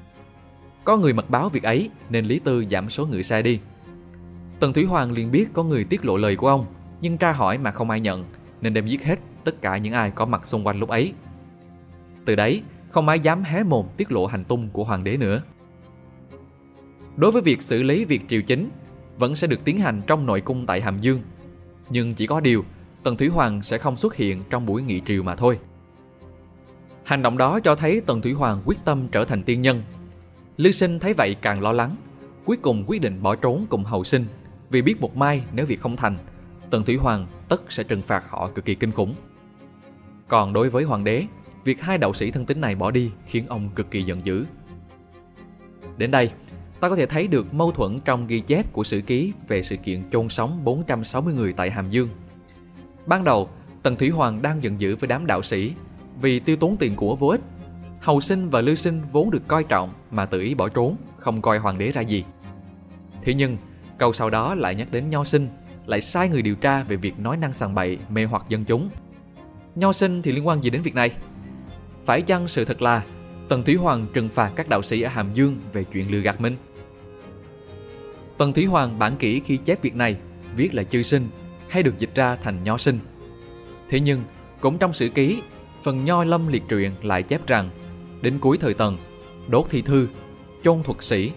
[0.87, 3.61] Có người mật báo việc ấy nên Lý Tư giảm số người sai đi.
[4.61, 6.66] Tần Thủy Hoàng liền biết có người tiết lộ lời của ông,
[7.01, 8.24] nhưng tra hỏi mà không ai nhận,
[8.61, 11.12] nên đem giết hết tất cả những ai có mặt xung quanh lúc ấy.
[12.24, 15.43] Từ đấy, không ai dám hé mồm tiết lộ hành tung của hoàng đế nữa.
[17.16, 18.70] Đối với việc xử lý việc triều chính,
[19.18, 21.20] vẫn sẽ được tiến hành trong nội cung tại Hàm Dương.
[21.91, 22.64] Nhưng chỉ có điều,
[23.03, 25.59] Tần Thủy Hoàng sẽ không xuất hiện trong buổi nghị triều mà thôi.
[27.05, 29.82] Hành động đó cho thấy Tần Thủy Hoàng quyết tâm trở thành tiên nhân.
[30.57, 31.96] Lư Sinh thấy vậy càng lo lắng,
[32.44, 34.24] cuối cùng quyết định bỏ trốn cùng hầu sinh
[34.70, 36.16] vì biết một mai nếu việc không thành,
[36.70, 39.14] Tần Thủy Hoàng tất sẽ trừng phạt họ cực kỳ kinh khủng.
[40.28, 41.24] Còn đối với hoàng đế,
[41.64, 44.44] việc hai đạo sĩ thân tín này bỏ đi khiến ông cực kỳ giận dữ.
[45.96, 46.30] Đến đây,
[46.80, 49.76] ta có thể thấy được mâu thuẫn trong ghi chép của sử ký về sự
[49.76, 52.09] kiện chôn sống 460 người tại Hàm Dương.
[53.07, 53.48] Ban đầu,
[53.82, 55.72] Tần Thủy Hoàng đang giận dữ với đám đạo sĩ
[56.20, 57.40] vì tiêu tốn tiền của vô ích.
[58.07, 61.42] Hầu sinh và lưu sinh vốn được coi trọng mà tự ý bỏ trốn, không
[61.42, 62.24] coi hoàng đế ra gì.
[63.22, 63.57] Thế nhưng,
[63.98, 65.48] câu sau đó lại nhắc đến Nho sinh,
[65.86, 68.90] lại sai người điều tra về việc nói năng sàng bậy mê hoặc dân chúng.
[69.74, 71.11] Nho sinh thì liên quan gì đến việc này?
[72.04, 73.02] Phải chăng sự thật là
[73.48, 76.40] Tần Thủy Hoàng trừng phạt các đạo sĩ ở Hàm Dương về chuyện lừa gạt
[76.40, 76.57] mình?
[78.38, 80.16] Tần Thủy Hoàng bản kỹ khi chép việc này
[80.57, 81.28] viết là chư sinh
[81.68, 82.98] hay được dịch ra thành nho sinh.
[83.88, 84.22] Thế nhưng,
[84.61, 85.42] cũng trong sử ký,
[85.82, 87.70] phần nho lâm liệt truyện lại chép rằng
[88.20, 88.96] đến cuối thời Tần,
[89.48, 90.08] đốt thi thư,
[90.64, 91.32] chôn thuật sĩ.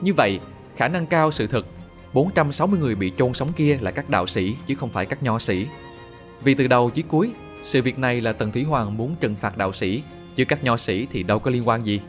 [0.00, 0.40] Như vậy,
[0.76, 1.66] khả năng cao sự thật
[2.12, 5.38] 460 người bị chôn sống kia là các đạo sĩ chứ không phải các nho
[5.38, 5.66] sĩ.
[6.42, 7.30] Vì từ đầu chí cuối,
[7.64, 10.02] sự việc này là Tần Thủy Hoàng muốn trừng phạt đạo sĩ,
[10.36, 12.00] chứ các nho sĩ thì đâu có liên quan gì.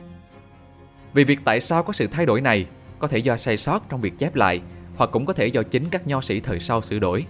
[1.14, 2.66] Vì việc tại sao có sự thay đổi này
[3.00, 4.62] có thể do sai sót trong việc chép lại
[4.96, 7.26] hoặc cũng có thể do chính các nho sĩ thời sau sửa đổi.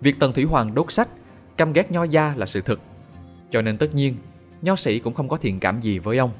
[0.00, 1.08] Việc Tần Thủy Hoàng đốt sách,
[1.56, 2.80] căm ghét nho gia là sự thật.
[3.50, 4.16] Cho nên tất nhiên,
[4.62, 6.30] nho sĩ cũng không có thiện cảm gì với ông.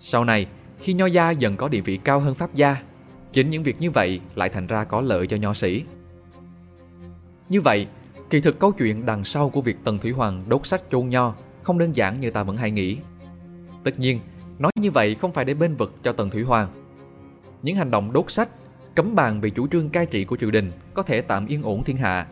[0.00, 0.46] Sau này,
[0.80, 2.76] khi nho gia dần có địa vị cao hơn pháp gia,
[3.32, 5.84] chính những việc như vậy lại thành ra có lợi cho nho sĩ.
[7.48, 7.86] Như vậy,
[8.30, 11.34] kỳ thực câu chuyện đằng sau của việc Tần Thủy Hoàng đốt sách chôn nho
[11.62, 12.96] không đơn giản như ta vẫn hay nghĩ.
[13.84, 14.20] Tất nhiên,
[14.58, 16.68] nói như vậy không phải để bên vực cho Tần Thủy Hoàng.
[17.62, 18.48] Những hành động đốt sách,
[18.94, 21.84] cấm bàn về chủ trương cai trị của triều đình có thể tạm yên ổn
[21.84, 22.26] thiên hạ,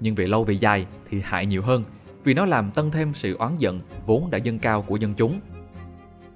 [0.00, 1.84] nhưng về lâu về dài thì hại nhiều hơn
[2.24, 5.40] vì nó làm tăng thêm sự oán giận vốn đã dâng cao của dân chúng.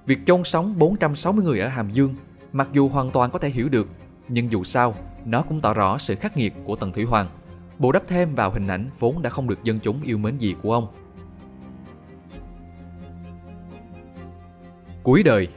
[0.07, 2.15] Việc chôn sống 460 người ở Hàm Dương
[2.53, 3.89] mặc dù hoàn toàn có thể hiểu được,
[4.29, 7.29] nhưng dù sao, nó cũng tỏ rõ sự khắc nghiệt của Tần Thủy Hoàng,
[7.79, 10.55] bù đắp thêm vào hình ảnh vốn đã không được dân chúng yêu mến gì
[10.63, 10.87] của ông.
[15.03, 15.49] Cuối đời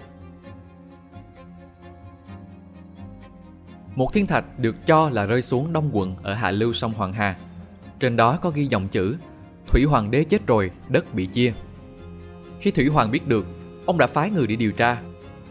[3.95, 7.13] Một thiên thạch được cho là rơi xuống đông quận ở hạ lưu sông Hoàng
[7.13, 7.37] Hà.
[7.99, 9.17] Trên đó có ghi dòng chữ
[9.69, 11.53] Thủy Hoàng đế chết rồi, đất bị chia.
[12.59, 13.45] Khi Thủy Hoàng biết được,
[13.85, 15.01] ông đã phái người đi điều tra.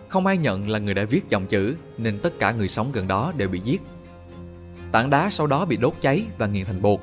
[0.08, 3.08] Không ai nhận là người đã viết dòng chữ nên tất cả người sống gần
[3.08, 3.82] đó đều bị giết.
[4.92, 7.00] Tảng đá sau đó bị đốt cháy và nghiền thành bột.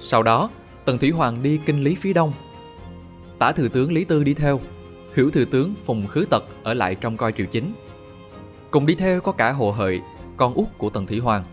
[0.00, 0.50] Sau đó,
[0.84, 2.32] Tần Thủy Hoàng đi kinh lý phía đông.
[3.38, 4.60] Tả thừa tướng Lý Tư đi theo,
[5.16, 7.72] hiểu thừa tướng Phùng Khứ Tật ở lại trong coi triều chính.
[8.70, 10.00] Cùng đi theo có cả Hồ Hợi,
[10.36, 11.44] con út của Tần Thủy Hoàng.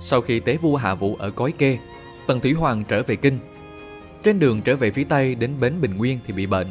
[0.00, 1.78] Sau khi tế vua hạ Vũ ở Cói Kê,
[2.26, 3.38] Tần Thủy Hoàng trở về kinh.
[4.22, 6.66] Trên đường trở về phía Tây đến bến Bình Nguyên thì bị bệnh.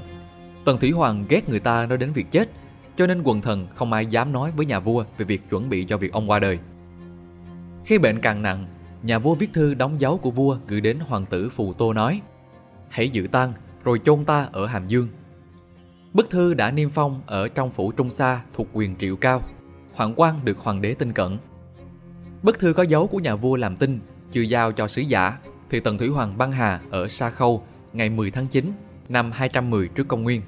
[0.65, 2.49] Tần Thủy Hoàng ghét người ta nói đến việc chết,
[2.97, 5.83] cho nên quần thần không ai dám nói với nhà vua về việc chuẩn bị
[5.83, 6.59] cho việc ông qua đời.
[7.85, 8.65] Khi bệnh càng nặng,
[9.03, 12.21] nhà vua viết thư đóng dấu của vua gửi đến hoàng tử Phù Tô nói
[12.89, 13.53] Hãy dự tang
[13.83, 15.07] rồi chôn ta ở Hàm Dương.
[16.13, 19.41] Bức thư đã niêm phong ở trong phủ Trung Sa thuộc quyền triệu cao.
[19.93, 21.37] Hoàng quan được hoàng đế tin cẩn.
[22.43, 23.99] Bức thư có dấu của nhà vua làm tin,
[24.31, 25.37] chưa giao cho sứ giả,
[25.69, 27.63] thì Tần Thủy Hoàng băng hà ở Sa Khâu
[27.93, 28.71] ngày 10 tháng 9
[29.09, 30.41] năm 210 trước công nguyên.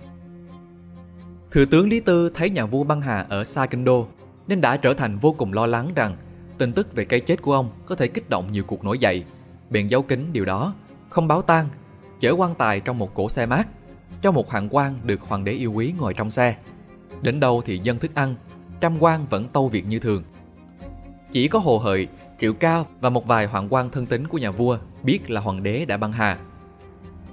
[1.51, 4.07] Thừa tướng Lý Tư thấy nhà vua băng hà ở Sa Kinh Đô
[4.47, 6.15] nên đã trở thành vô cùng lo lắng rằng
[6.57, 9.23] tin tức về cái chết của ông có thể kích động nhiều cuộc nổi dậy.
[9.69, 10.73] Bèn giấu kín điều đó,
[11.09, 11.69] không báo tang,
[12.19, 13.67] chở quan tài trong một cỗ xe mát,
[14.21, 16.55] cho một hoàng quan được hoàng đế yêu quý ngồi trong xe.
[17.21, 18.35] Đến đâu thì dân thức ăn,
[18.79, 20.23] trăm quan vẫn tâu việc như thường.
[21.31, 22.07] Chỉ có Hồ Hợi,
[22.39, 25.63] Triệu Cao và một vài hoàng quan thân tín của nhà vua biết là hoàng
[25.63, 26.37] đế đã băng hà.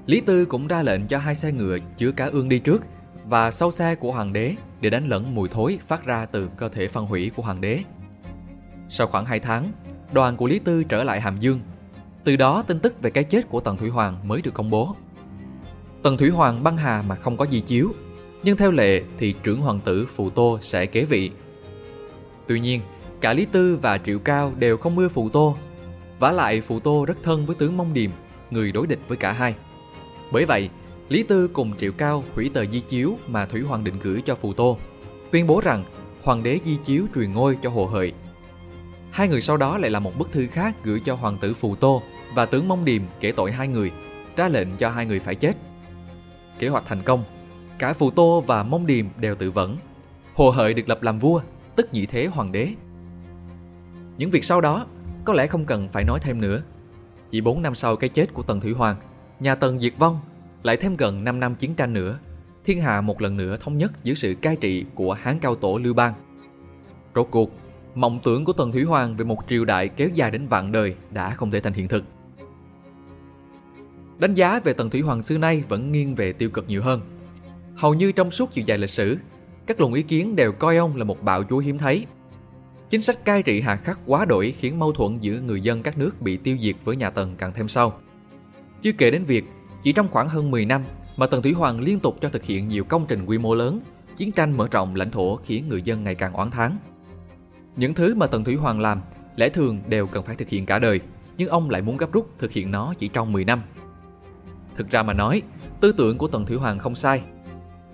[0.07, 2.82] Lý Tư cũng ra lệnh cho hai xe ngựa chứa cá ương đi trước
[3.24, 6.68] và sau xe của hoàng đế để đánh lẫn mùi thối phát ra từ cơ
[6.68, 7.80] thể phân hủy của hoàng đế.
[8.88, 9.72] Sau khoảng 2 tháng,
[10.12, 11.61] đoàn của Lý Tư trở lại Hàm Dương.
[12.24, 14.96] Từ đó tin tức về cái chết của Tần Thủy Hoàng mới được công bố.
[16.02, 17.92] Tần Thủy Hoàng băng hà mà không có di chiếu,
[18.42, 21.30] nhưng theo lệ thì trưởng hoàng tử Phù Tô sẽ kế vị.
[22.46, 22.80] Tuy nhiên,
[23.20, 25.56] cả Lý Tư và Triệu Cao đều không mưa Phù Tô.
[26.18, 28.10] vả lại Phù Tô rất thân với tướng Mông Điềm,
[28.50, 29.54] người đối địch với cả hai.
[30.32, 30.70] Bởi vậy,
[31.08, 34.34] Lý Tư cùng Triệu Cao hủy tờ di chiếu mà Thủy Hoàng định gửi cho
[34.34, 34.78] Phù Tô,
[35.30, 35.84] tuyên bố rằng
[36.22, 38.12] hoàng đế di chiếu truyền ngôi cho Hồ Hợi.
[39.10, 41.74] Hai người sau đó lại là một bức thư khác gửi cho hoàng tử Phù
[41.74, 42.02] Tô
[42.34, 43.92] và tướng Mông Điềm kể tội hai người,
[44.36, 45.56] ra lệnh cho hai người phải chết.
[46.58, 47.24] Kế hoạch thành công,
[47.78, 49.76] cả Phù Tô và Mông Điềm đều tự vẫn.
[50.34, 51.40] Hồ Hợi được lập làm vua,
[51.76, 52.68] tức nhị thế hoàng đế.
[54.16, 54.86] Những việc sau đó
[55.24, 56.62] có lẽ không cần phải nói thêm nữa.
[57.28, 58.96] Chỉ 4 năm sau cái chết của Tần Thủy Hoàng,
[59.40, 60.20] nhà Tần diệt vong,
[60.62, 62.18] lại thêm gần 5 năm chiến tranh nữa,
[62.64, 65.78] thiên hạ một lần nữa thống nhất dưới sự cai trị của Hán Cao Tổ
[65.78, 66.14] Lưu Bang.
[67.14, 67.50] Rốt cuộc,
[67.94, 70.94] mộng tưởng của Tần Thủy Hoàng về một triều đại kéo dài đến vạn đời
[71.10, 72.04] đã không thể thành hiện thực.
[74.18, 77.00] Đánh giá về Tần Thủy Hoàng xưa nay vẫn nghiêng về tiêu cực nhiều hơn.
[77.76, 79.16] Hầu như trong suốt chiều dài lịch sử,
[79.66, 82.06] các luồng ý kiến đều coi ông là một bạo chúa hiếm thấy.
[82.95, 85.99] Chính sách cai trị hà khắc quá đổi khiến mâu thuẫn giữa người dân các
[85.99, 87.92] nước bị tiêu diệt với nhà Tần càng thêm sâu.
[88.82, 89.45] Chưa kể đến việc
[89.82, 90.84] chỉ trong khoảng hơn 10 năm
[91.16, 93.80] mà Tần Thủy Hoàng liên tục cho thực hiện nhiều công trình quy mô lớn,
[94.16, 96.78] chiến tranh mở rộng lãnh thổ khiến người dân ngày càng oán thán.
[97.76, 99.01] Những thứ mà Tần Thủy Hoàng làm
[99.36, 101.01] lẽ thường đều cần phải thực hiện cả đời,
[101.36, 103.62] nhưng ông lại muốn gấp rút thực hiện nó chỉ trong 10 năm.
[104.76, 105.42] Thực ra mà nói,
[105.80, 107.22] tư tưởng của Tần Thủy Hoàng không sai.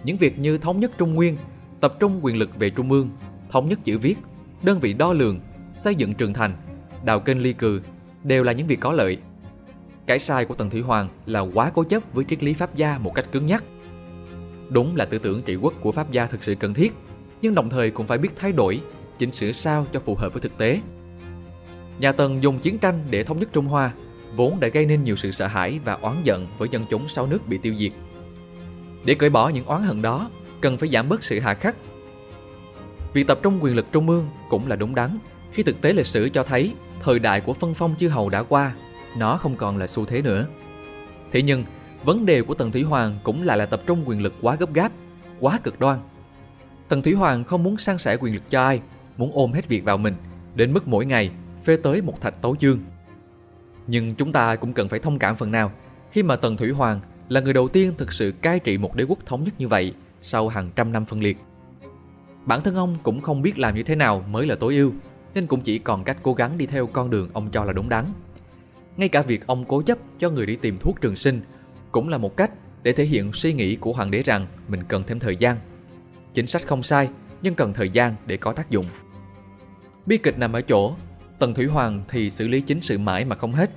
[0.04, 1.36] Những việc như thống nhất Trung Nguyên,
[1.80, 3.10] tập trung quyền lực về Trung ương,
[3.50, 4.16] thống nhất chữ viết,
[4.62, 5.40] đơn vị đo lường,
[5.72, 6.56] xây dựng trường thành,
[7.04, 7.80] đào kênh ly cừ
[8.24, 9.18] đều là những việc có lợi.
[10.06, 12.98] Cái sai của Tần Thủy Hoàng là quá cố chấp với triết lý Pháp gia
[12.98, 13.64] một cách cứng nhắc.
[14.68, 16.92] Đúng là tư tưởng trị quốc của Pháp gia thực sự cần thiết,
[17.42, 18.80] nhưng đồng thời cũng phải biết thay đổi,
[19.18, 20.80] chỉnh sửa sao cho phù hợp với thực tế.
[21.98, 23.92] Nhà Tần dùng chiến tranh để thống nhất Trung Hoa,
[24.36, 27.26] vốn đã gây nên nhiều sự sợ hãi và oán giận với dân chúng sau
[27.26, 27.92] nước bị tiêu diệt.
[29.04, 30.30] Để cởi bỏ những oán hận đó,
[30.60, 31.76] cần phải giảm bớt sự hạ khắc.
[33.12, 35.18] Việc tập trung quyền lực trung ương cũng là đúng đắn
[35.52, 38.42] khi thực tế lịch sử cho thấy thời đại của phân phong chư hầu đã
[38.42, 38.72] qua
[39.18, 40.46] nó không còn là xu thế nữa.
[41.32, 41.64] Thế nhưng,
[42.04, 44.74] vấn đề của Tần Thủy Hoàng cũng lại là tập trung quyền lực quá gấp
[44.74, 44.92] gáp,
[45.40, 45.98] quá cực đoan.
[46.88, 48.80] Tần Thủy Hoàng không muốn san sẻ quyền lực cho ai,
[49.16, 50.14] muốn ôm hết việc vào mình,
[50.54, 51.30] đến mức mỗi ngày
[51.64, 52.78] phê tới một thạch tấu chương.
[53.86, 55.72] Nhưng chúng ta cũng cần phải thông cảm phần nào
[56.12, 59.04] khi mà Tần Thủy Hoàng là người đầu tiên thực sự cai trị một đế
[59.04, 61.38] quốc thống nhất như vậy sau hàng trăm năm phân liệt.
[62.44, 64.92] Bản thân ông cũng không biết làm như thế nào mới là tối ưu,
[65.34, 67.88] nên cũng chỉ còn cách cố gắng đi theo con đường ông cho là đúng
[67.88, 68.04] đắn.
[68.96, 71.40] Ngay cả việc ông cố chấp cho người đi tìm thuốc trường sinh
[71.92, 72.50] cũng là một cách
[72.82, 75.56] để thể hiện suy nghĩ của hoàng đế rằng mình cần thêm thời gian.
[76.34, 77.08] Chính sách không sai,
[77.42, 78.86] nhưng cần thời gian để có tác dụng.
[80.06, 80.94] Bi kịch nằm ở chỗ,
[81.38, 83.70] Tần Thủy Hoàng thì xử lý chính sự mãi mà không hết,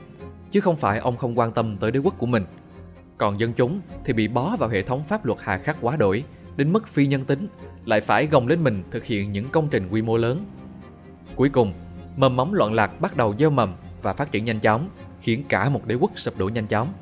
[0.51, 2.45] chứ không phải ông không quan tâm tới đế quốc của mình.
[3.17, 6.23] Còn dân chúng thì bị bó vào hệ thống pháp luật hà khắc quá đổi,
[6.55, 7.47] đến mức phi nhân tính,
[7.85, 10.45] lại phải gồng lên mình thực hiện những công trình quy mô lớn.
[11.35, 11.73] Cuối cùng,
[12.17, 14.89] mầm móng loạn lạc bắt đầu gieo mầm và phát triển nhanh chóng,
[15.19, 16.93] khiến cả một đế quốc sụp đổ nhanh chóng.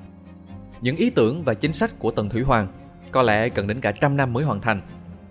[0.81, 2.67] Những ý tưởng và chính sách của Tần Thủy Hoàng
[3.11, 4.81] có lẽ cần đến cả trăm năm mới hoàn thành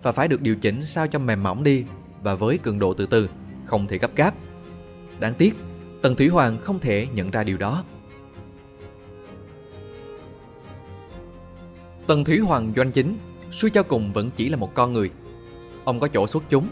[0.02, 1.84] và phải được điều chỉnh sao cho mềm mỏng đi
[2.22, 3.30] và với cường độ từ từ,
[3.64, 4.34] không thể gấp gáp.
[5.20, 5.56] Đáng tiếc,
[6.02, 7.84] Tần Thủy Hoàng không thể nhận ra điều đó.
[12.06, 13.18] Tần Thủy Hoàng doanh chính,
[13.52, 15.10] suy cho cùng vẫn chỉ là một con người.
[15.84, 16.68] Ông có chỗ xuất chúng,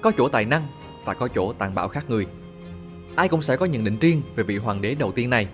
[0.00, 0.66] có chỗ tài năng
[1.04, 2.26] và có chỗ tàn bạo khác người
[3.18, 5.46] ai cũng sẽ có nhận định riêng về vị hoàng đế đầu tiên này.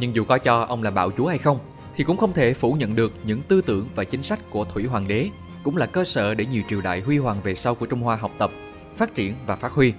[0.00, 1.58] Nhưng dù có cho ông là bạo chúa hay không,
[1.96, 4.86] thì cũng không thể phủ nhận được những tư tưởng và chính sách của Thủy
[4.86, 5.28] Hoàng đế
[5.62, 8.16] cũng là cơ sở để nhiều triều đại huy hoàng về sau của Trung Hoa
[8.16, 8.50] học tập,
[8.96, 9.92] phát triển và phát huy.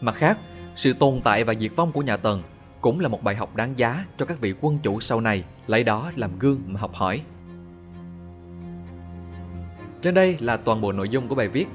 [0.00, 0.38] Mặt khác,
[0.76, 2.42] sự tồn tại và diệt vong của nhà Tần
[2.80, 5.84] cũng là một bài học đáng giá cho các vị quân chủ sau này lấy
[5.84, 7.20] đó làm gương mà học hỏi.
[10.04, 11.66] Trên đây là toàn bộ nội dung của bài viết.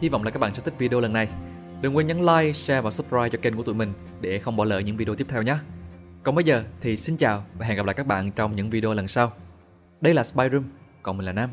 [0.00, 1.28] Hy vọng là các bạn sẽ thích video lần này.
[1.80, 4.64] Đừng quên nhấn like, share và subscribe cho kênh của tụi mình để không bỏ
[4.64, 5.56] lỡ những video tiếp theo nhé.
[6.22, 8.94] Còn bây giờ thì xin chào và hẹn gặp lại các bạn trong những video
[8.94, 9.32] lần sau.
[10.00, 10.64] Đây là Spy Room,
[11.02, 11.50] còn mình là Nam.